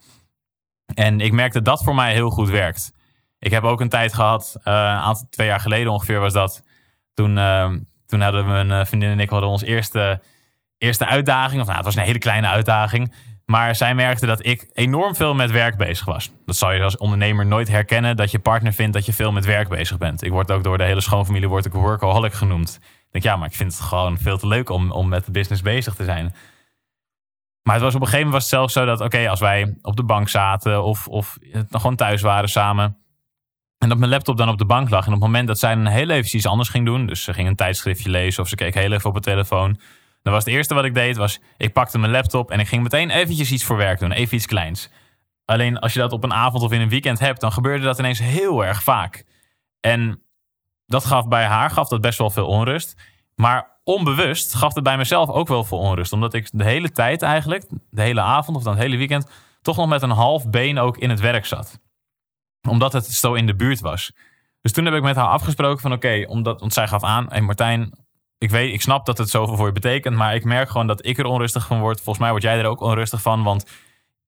[0.94, 2.94] En ik merkte dat dat voor mij heel goed werkt.
[3.40, 6.64] Ik heb ook een tijd gehad, uh, een aantal, twee jaar geleden ongeveer was dat.
[7.14, 7.72] Toen, uh,
[8.06, 10.22] toen hadden we een vriendin en ik hadden ons eerste,
[10.78, 11.60] eerste uitdaging.
[11.62, 13.14] Of nou, het was een hele kleine uitdaging.
[13.46, 16.32] Maar zij merkte dat ik enorm veel met werk bezig was.
[16.46, 18.16] Dat zal je als ondernemer nooit herkennen.
[18.16, 20.24] Dat je partner vindt dat je veel met werk bezig bent.
[20.24, 22.80] Ik word ook door de hele schoonfamilie word ik workaholic genoemd.
[23.12, 25.62] Denk, ja, maar ik vind het gewoon veel te leuk om, om met de business
[25.62, 26.36] bezig te zijn.
[27.64, 29.78] Maar het was op een gegeven moment was het zelfs zo dat, oké, als wij
[29.82, 31.38] op de bank zaten of, of
[31.70, 32.98] gewoon thuis waren samen.
[33.78, 35.06] En dat mijn laptop dan op de bank lag.
[35.06, 37.06] En op het moment dat zij een heel even iets anders ging doen.
[37.06, 39.80] Dus ze ging een tijdschriftje lezen of ze keek heel even op het telefoon.
[40.22, 42.84] Dan was het eerste wat ik deed, was ik pakte mijn laptop en ik ging
[42.84, 44.12] meteen eventjes iets voor werk doen.
[44.12, 44.90] Even iets kleins.
[45.46, 48.00] Alleen als je dat op een avond of in een weekend hebt, dan gebeurde dat
[48.00, 49.26] ineens heel erg vaak.
[49.80, 50.22] En
[50.92, 52.96] dat gaf bij haar gaf dat best wel veel onrust.
[53.36, 56.14] Maar onbewust gaf het bij mezelf ook wel veel onrust.
[56.14, 59.30] Omdat ik de hele tijd eigenlijk, de hele avond of dan het hele weekend,
[59.62, 61.80] toch nog met een half been ook in het werk zat.
[62.70, 64.12] Omdat het zo in de buurt was.
[64.62, 67.42] Dus toen heb ik met haar afgesproken van oké, omdat want zij gaf aan, hey
[67.42, 67.94] Martijn,
[68.38, 71.06] ik weet, ik snap dat het zoveel voor je betekent, maar ik merk gewoon dat
[71.06, 71.98] ik er onrustig van word.
[71.98, 73.66] Volgens mij word jij er ook onrustig van, want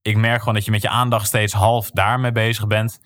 [0.02, 3.00] ik merk gewoon dat je met je aandacht steeds half daarmee bezig bent.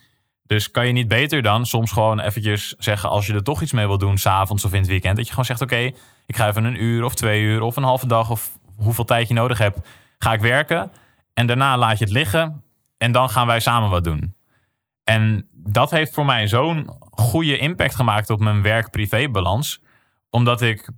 [0.48, 3.72] Dus kan je niet beter dan soms gewoon eventjes zeggen als je er toch iets
[3.72, 5.92] mee wil doen, s'avonds of in het weekend, dat je gewoon zegt oké,
[6.26, 9.28] ik ga even een uur of twee uur of een halve dag of hoeveel tijd
[9.28, 9.80] je nodig hebt,
[10.18, 10.92] ga ik werken.
[11.34, 12.64] En daarna laat je het liggen
[12.98, 14.36] en dan gaan wij samen wat doen.
[15.04, 19.82] En dat heeft voor mij zo'n goede impact gemaakt op mijn werk-privé-balans.
[20.30, 20.90] Omdat ik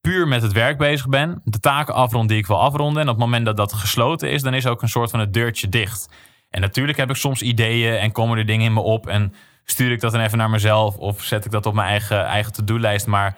[0.00, 3.02] puur met het werk bezig ben, de taken afrond die ik wil afronden.
[3.02, 5.32] En op het moment dat dat gesloten is, dan is ook een soort van het
[5.32, 6.08] deurtje dicht.
[6.52, 9.06] En natuurlijk heb ik soms ideeën en komen er dingen in me op.
[9.06, 9.34] En
[9.64, 12.52] stuur ik dat dan even naar mezelf of zet ik dat op mijn eigen, eigen
[12.52, 13.06] to-do-lijst.
[13.06, 13.36] Maar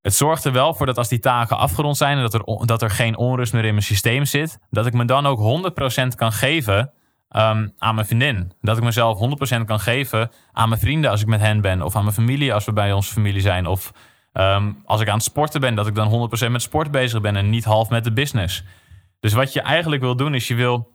[0.00, 2.82] het zorgt er wel voor dat als die taken afgerond zijn en dat er, dat
[2.82, 5.70] er geen onrust meer in mijn systeem zit, dat ik me dan ook
[6.04, 8.52] 100% kan geven um, aan mijn vriendin.
[8.60, 9.18] Dat ik mezelf
[9.58, 12.54] 100% kan geven aan mijn vrienden als ik met hen ben, of aan mijn familie
[12.54, 13.66] als we bij onze familie zijn.
[13.66, 13.92] Of
[14.32, 17.36] um, als ik aan het sporten ben, dat ik dan 100% met sport bezig ben
[17.36, 18.64] en niet half met de business.
[19.20, 20.93] Dus wat je eigenlijk wil doen, is je wil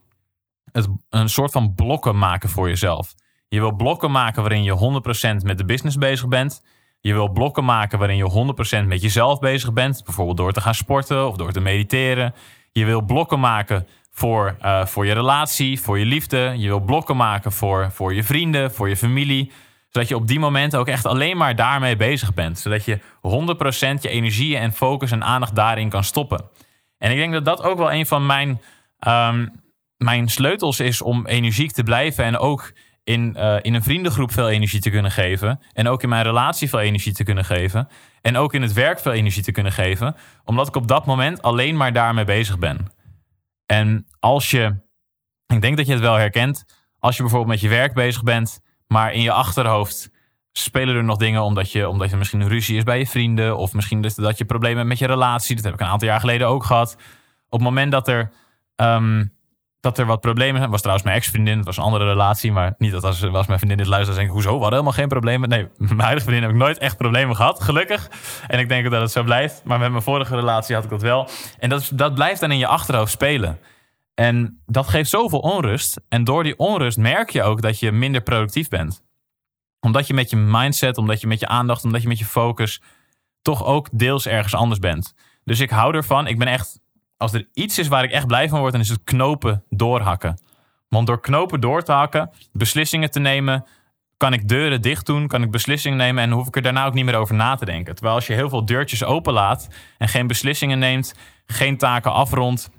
[1.09, 3.13] een soort van blokken maken voor jezelf.
[3.47, 5.01] Je wil blokken maken waarin je
[5.41, 6.63] 100% met de business bezig bent.
[7.01, 10.01] Je wil blokken maken waarin je 100% met jezelf bezig bent.
[10.05, 12.33] Bijvoorbeeld door te gaan sporten of door te mediteren.
[12.71, 16.53] Je wil blokken maken voor, uh, voor je relatie, voor je liefde.
[16.57, 19.51] Je wil blokken maken voor, voor je vrienden, voor je familie.
[19.89, 22.59] Zodat je op die momenten ook echt alleen maar daarmee bezig bent.
[22.59, 26.49] Zodat je 100% je energie en focus en aandacht daarin kan stoppen.
[26.97, 28.61] En ik denk dat dat ook wel een van mijn,
[29.07, 29.61] um,
[30.03, 32.23] mijn sleutels is om energiek te blijven.
[32.23, 35.59] En ook in, uh, in een vriendengroep veel energie te kunnen geven.
[35.73, 37.87] En ook in mijn relatie veel energie te kunnen geven.
[38.21, 40.15] En ook in het werk veel energie te kunnen geven.
[40.45, 42.91] Omdat ik op dat moment alleen maar daarmee bezig ben.
[43.65, 44.75] En als je,
[45.47, 46.65] ik denk dat je het wel herkent.
[46.99, 48.59] Als je bijvoorbeeld met je werk bezig bent.
[48.87, 50.09] Maar in je achterhoofd
[50.51, 53.57] spelen er nog dingen omdat je, omdat je misschien een ruzie is bij je vrienden.
[53.57, 55.55] Of misschien dat, dat je problemen hebt met je relatie.
[55.55, 56.93] Dat heb ik een aantal jaar geleden ook gehad.
[57.45, 58.31] Op het moment dat er
[58.75, 59.37] um,
[59.79, 60.69] dat er wat problemen zijn.
[60.69, 61.57] was trouwens mijn ex-vriendin.
[61.57, 62.51] Het was een andere relatie.
[62.51, 64.17] Maar niet dat als, als mijn vriendin dit luistert.
[64.17, 64.49] denk ik, hoezo?
[64.49, 65.49] We hadden helemaal geen problemen.
[65.49, 67.61] Nee, mijn huidige vriendin heb ik nooit echt problemen gehad.
[67.61, 68.09] Gelukkig.
[68.47, 69.61] En ik denk dat het zo blijft.
[69.63, 71.29] Maar met mijn vorige relatie had ik dat wel.
[71.59, 73.59] En dat, dat blijft dan in je achterhoofd spelen.
[74.15, 76.01] En dat geeft zoveel onrust.
[76.09, 79.03] En door die onrust merk je ook dat je minder productief bent.
[79.79, 82.81] Omdat je met je mindset, omdat je met je aandacht, omdat je met je focus
[83.41, 85.13] toch ook deels ergens anders bent.
[85.43, 86.27] Dus ik hou ervan.
[86.27, 86.79] Ik ben echt
[87.19, 90.39] als er iets is waar ik echt blij van word, dan is het knopen doorhakken.
[90.87, 93.65] Want door knopen door te hakken, beslissingen te nemen,
[94.17, 96.93] kan ik deuren dicht doen, kan ik beslissingen nemen en hoef ik er daarna ook
[96.93, 97.95] niet meer over na te denken.
[97.95, 102.69] Terwijl als je heel veel deurtjes openlaat en geen beslissingen neemt, geen taken afrondt,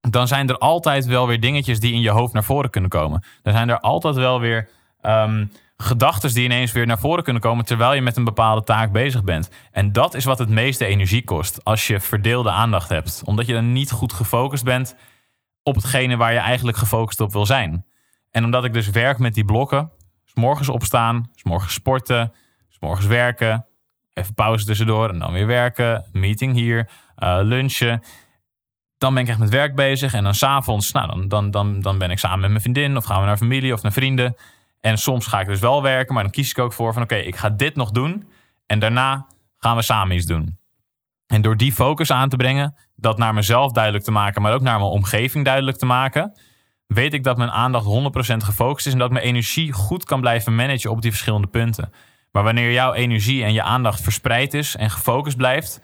[0.00, 3.24] dan zijn er altijd wel weer dingetjes die in je hoofd naar voren kunnen komen.
[3.42, 4.68] Dan zijn er altijd wel weer
[5.02, 8.92] um, gedachten die ineens weer naar voren kunnen komen terwijl je met een bepaalde taak
[8.92, 9.50] bezig bent.
[9.70, 13.22] En dat is wat het meeste energie kost als je verdeelde aandacht hebt.
[13.24, 14.96] Omdat je dan niet goed gefocust bent
[15.62, 17.86] op hetgene waar je eigenlijk gefocust op wil zijn.
[18.30, 19.90] En omdat ik dus werk met die blokken,
[20.24, 22.32] s morgens opstaan, s morgens sporten,
[22.68, 23.66] s morgens werken,
[24.12, 28.02] even pauze tussendoor en dan weer werken, meeting hier, uh, lunchen.
[28.98, 31.98] Dan ben ik echt met werk bezig en dan s'avonds, nou dan, dan, dan, dan
[31.98, 34.36] ben ik samen met mijn vriendin of gaan we naar familie of naar vrienden.
[34.86, 37.14] En soms ga ik dus wel werken, maar dan kies ik ook voor van oké,
[37.14, 38.28] ik ga dit nog doen
[38.66, 39.26] en daarna
[39.58, 40.58] gaan we samen iets doen.
[41.26, 44.60] En door die focus aan te brengen, dat naar mezelf duidelijk te maken, maar ook
[44.60, 46.40] naar mijn omgeving duidelijk te maken,
[46.86, 50.54] weet ik dat mijn aandacht 100% gefocust is en dat mijn energie goed kan blijven
[50.54, 51.92] managen op die verschillende punten.
[52.32, 55.80] Maar wanneer jouw energie en je aandacht verspreid is en gefocust blijft,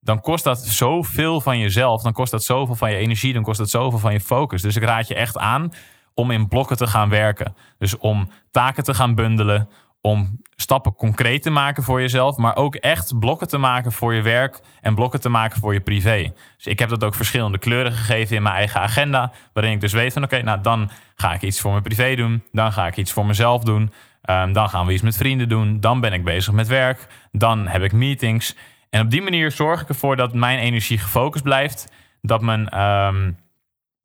[0.00, 3.58] dan kost dat zoveel van jezelf, dan kost dat zoveel van je energie, dan kost
[3.58, 4.62] dat zoveel van je focus.
[4.62, 5.72] Dus ik raad je echt aan
[6.14, 7.56] om in blokken te gaan werken.
[7.78, 9.68] Dus om taken te gaan bundelen,
[10.00, 14.22] om stappen concreet te maken voor jezelf, maar ook echt blokken te maken voor je
[14.22, 16.32] werk en blokken te maken voor je privé.
[16.56, 19.92] Dus ik heb dat ook verschillende kleuren gegeven in mijn eigen agenda, waarin ik dus
[19.92, 22.96] weet van oké, nou dan ga ik iets voor mijn privé doen, dan ga ik
[22.96, 23.92] iets voor mezelf doen,
[24.30, 27.66] um, dan gaan we iets met vrienden doen, dan ben ik bezig met werk, dan
[27.66, 28.56] heb ik meetings.
[28.90, 33.38] En op die manier zorg ik ervoor dat mijn energie gefocust blijft, dat mijn um,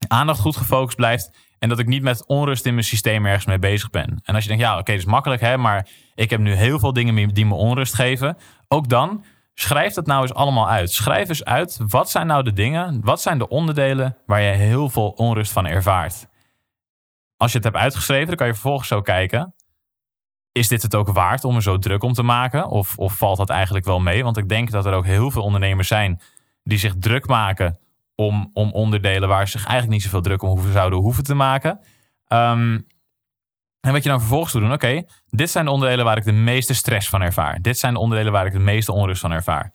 [0.08, 3.60] aandacht goed gefocust blijft en dat ik niet met onrust in mijn systeem ergens mee
[3.60, 4.22] bezig ben.
[4.24, 6.54] En als je denkt, ja, oké, okay, dat is makkelijk, hè, maar ik heb nu
[6.54, 8.38] heel veel dingen die me onrust geven.
[8.68, 10.92] Ook dan, schrijf dat nou eens allemaal uit.
[10.92, 14.90] Schrijf eens uit, wat zijn nou de dingen, wat zijn de onderdelen waar je heel
[14.90, 16.28] veel onrust van ervaart.
[17.38, 19.54] Als je het hebt uitgeschreven, dan kan je vervolgens zo kijken.
[20.52, 22.68] Is dit het ook waard om er zo druk om te maken?
[22.68, 24.24] Of, of valt dat eigenlijk wel mee?
[24.24, 26.22] Want ik denk dat er ook heel veel ondernemers zijn
[26.64, 27.80] die zich druk maken
[28.20, 31.34] om, om onderdelen waar ze zich eigenlijk niet zoveel druk om hoeven, zouden hoeven te
[31.34, 31.80] maken.
[32.28, 32.88] Um,
[33.80, 36.32] en wat je dan vervolgens doet doen, oké, dit zijn de onderdelen waar ik de
[36.32, 37.62] meeste stress van ervaar.
[37.62, 39.74] Dit zijn de onderdelen waar ik de meeste onrust van ervaar.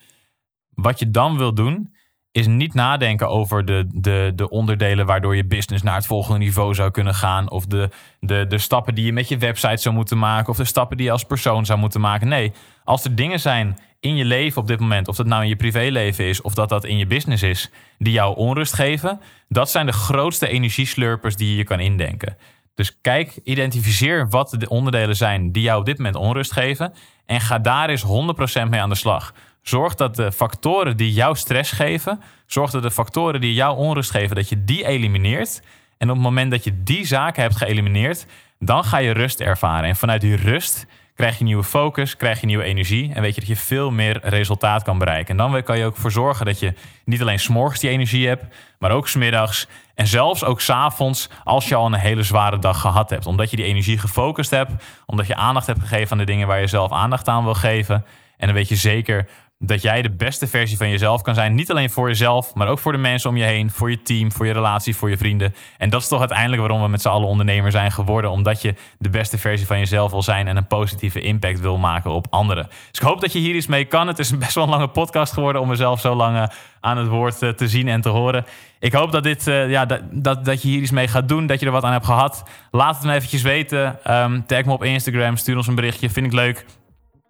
[0.69, 1.95] Wat je dan wil doen,
[2.31, 6.75] is niet nadenken over de, de, de onderdelen waardoor je business naar het volgende niveau
[6.75, 7.51] zou kunnen gaan.
[7.51, 7.89] Of de,
[8.21, 10.49] de, de stappen die je met je website zou moeten maken.
[10.49, 12.29] Of de stappen die je als persoon zou moeten maken.
[12.29, 12.53] Nee,
[12.85, 15.57] als er dingen zijn in je leven op dit moment, of dat nou in je
[15.57, 19.87] privéleven is, of dat dat in je business is, die jou onrust geven, dat zijn
[19.87, 22.37] de grootste energieslurpers die je kan indenken.
[22.75, 26.93] Dus kijk, identificeer wat de onderdelen zijn die jou op dit moment onrust geven
[27.27, 29.35] en ga daar eens 100% mee aan de slag.
[29.63, 34.11] Zorg dat de factoren die jou stress geven, zorg dat de factoren die jou onrust
[34.11, 35.63] geven, dat je die elimineert.
[35.99, 38.27] En op het moment dat je die zaken hebt geëlimineerd,
[38.59, 39.89] dan ga je rust ervaren.
[39.89, 43.41] En vanuit die rust krijg je nieuwe focus, krijg je nieuwe energie en weet je
[43.41, 45.31] dat je veel meer resultaat kan bereiken.
[45.31, 46.75] En dan kan je ook voor zorgen dat je
[47.05, 48.45] niet alleen s'morgens die energie hebt,
[48.79, 53.11] maar ook smiddags en zelfs ook s'avonds als je al een hele zware dag gehad
[53.11, 53.27] hebt.
[53.27, 54.73] Omdat je die energie gefocust hebt,
[55.07, 58.05] omdat je aandacht hebt gegeven aan de dingen waar je zelf aandacht aan wil geven.
[58.37, 61.55] En dan weet je zeker dat jij de beste versie van jezelf kan zijn.
[61.55, 64.33] Niet alleen voor jezelf, maar ook voor de mensen om je heen, voor je team,
[64.33, 65.55] voor je relatie, voor je vrienden.
[65.79, 68.31] En dat is toch uiteindelijk waarom we met z'n allen ondernemer zijn geworden.
[68.31, 72.11] Omdat je de beste versie van jezelf wil zijn en een positieve impact wil maken
[72.11, 72.67] op anderen.
[72.67, 74.07] Dus ik hoop dat je hier iets mee kan.
[74.07, 76.45] Het is best wel een lange podcast geworden om mezelf zo lang eh,
[76.81, 78.45] aan het woord eh, te zien en te horen.
[78.79, 81.47] Ik hoop dat, dit, uh, ja, dat, dat, dat je hier iets mee gaat doen,
[81.47, 82.43] dat je er wat aan hebt gehad.
[82.71, 83.99] Laat het me eventjes weten.
[84.11, 86.65] Um, tag me op Instagram, stuur ons een berichtje, vind ik leuk.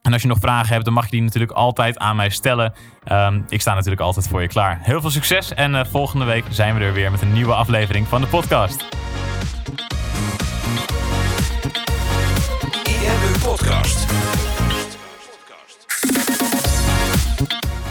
[0.05, 2.73] En als je nog vragen hebt, dan mag je die natuurlijk altijd aan mij stellen.
[3.13, 4.79] Um, ik sta natuurlijk altijd voor je klaar.
[4.83, 8.09] Heel veel succes en uh, volgende week zijn we er weer met een nieuwe aflevering
[8.09, 8.85] van de podcast.
[12.85, 14.07] IMU Podcast.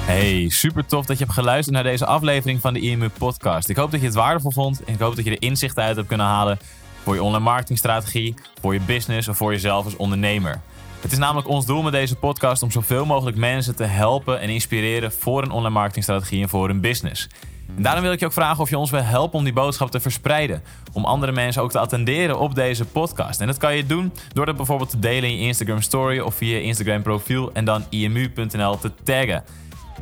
[0.05, 3.69] Hey, super tof dat je hebt geluisterd naar deze aflevering van de IMU Podcast.
[3.69, 5.95] Ik hoop dat je het waardevol vond en ik hoop dat je er inzichten uit
[5.95, 6.59] hebt kunnen halen
[7.03, 10.61] voor je online marketingstrategie, voor je business of voor jezelf als ondernemer.
[11.03, 14.49] Het is namelijk ons doel met deze podcast om zoveel mogelijk mensen te helpen en
[14.49, 17.29] inspireren voor een online marketingstrategie en voor hun business.
[17.75, 19.91] En daarom wil ik je ook vragen of je ons wil helpen om die boodschap
[19.91, 20.63] te verspreiden.
[20.93, 23.41] Om andere mensen ook te attenderen op deze podcast.
[23.41, 26.35] En dat kan je doen door dat bijvoorbeeld te delen in je Instagram story of
[26.35, 29.43] via je Instagram profiel en dan imu.nl te taggen.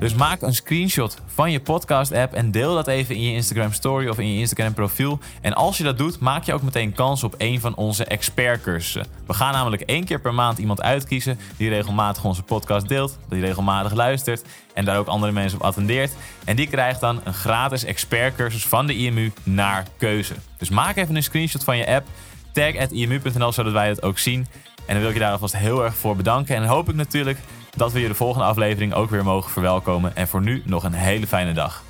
[0.01, 4.07] Dus maak een screenshot van je podcast-app en deel dat even in je Instagram story
[4.07, 5.19] of in je Instagram profiel.
[5.41, 9.05] En als je dat doet, maak je ook meteen kans op een van onze expertcursussen.
[9.27, 13.41] We gaan namelijk één keer per maand iemand uitkiezen die regelmatig onze podcast deelt, die
[13.41, 16.11] regelmatig luistert en daar ook andere mensen op attendeert.
[16.45, 20.33] En die krijgt dan een gratis expertcursus van de IMU naar keuze.
[20.57, 22.07] Dus maak even een screenshot van je app,
[22.53, 24.47] tag at imu.nl zodat wij het ook zien.
[24.85, 26.55] En dan wil ik je daar alvast heel erg voor bedanken.
[26.55, 27.37] En hoop ik natuurlijk
[27.75, 30.15] dat we je de volgende aflevering ook weer mogen verwelkomen.
[30.15, 31.83] En voor nu nog een hele fijne dag.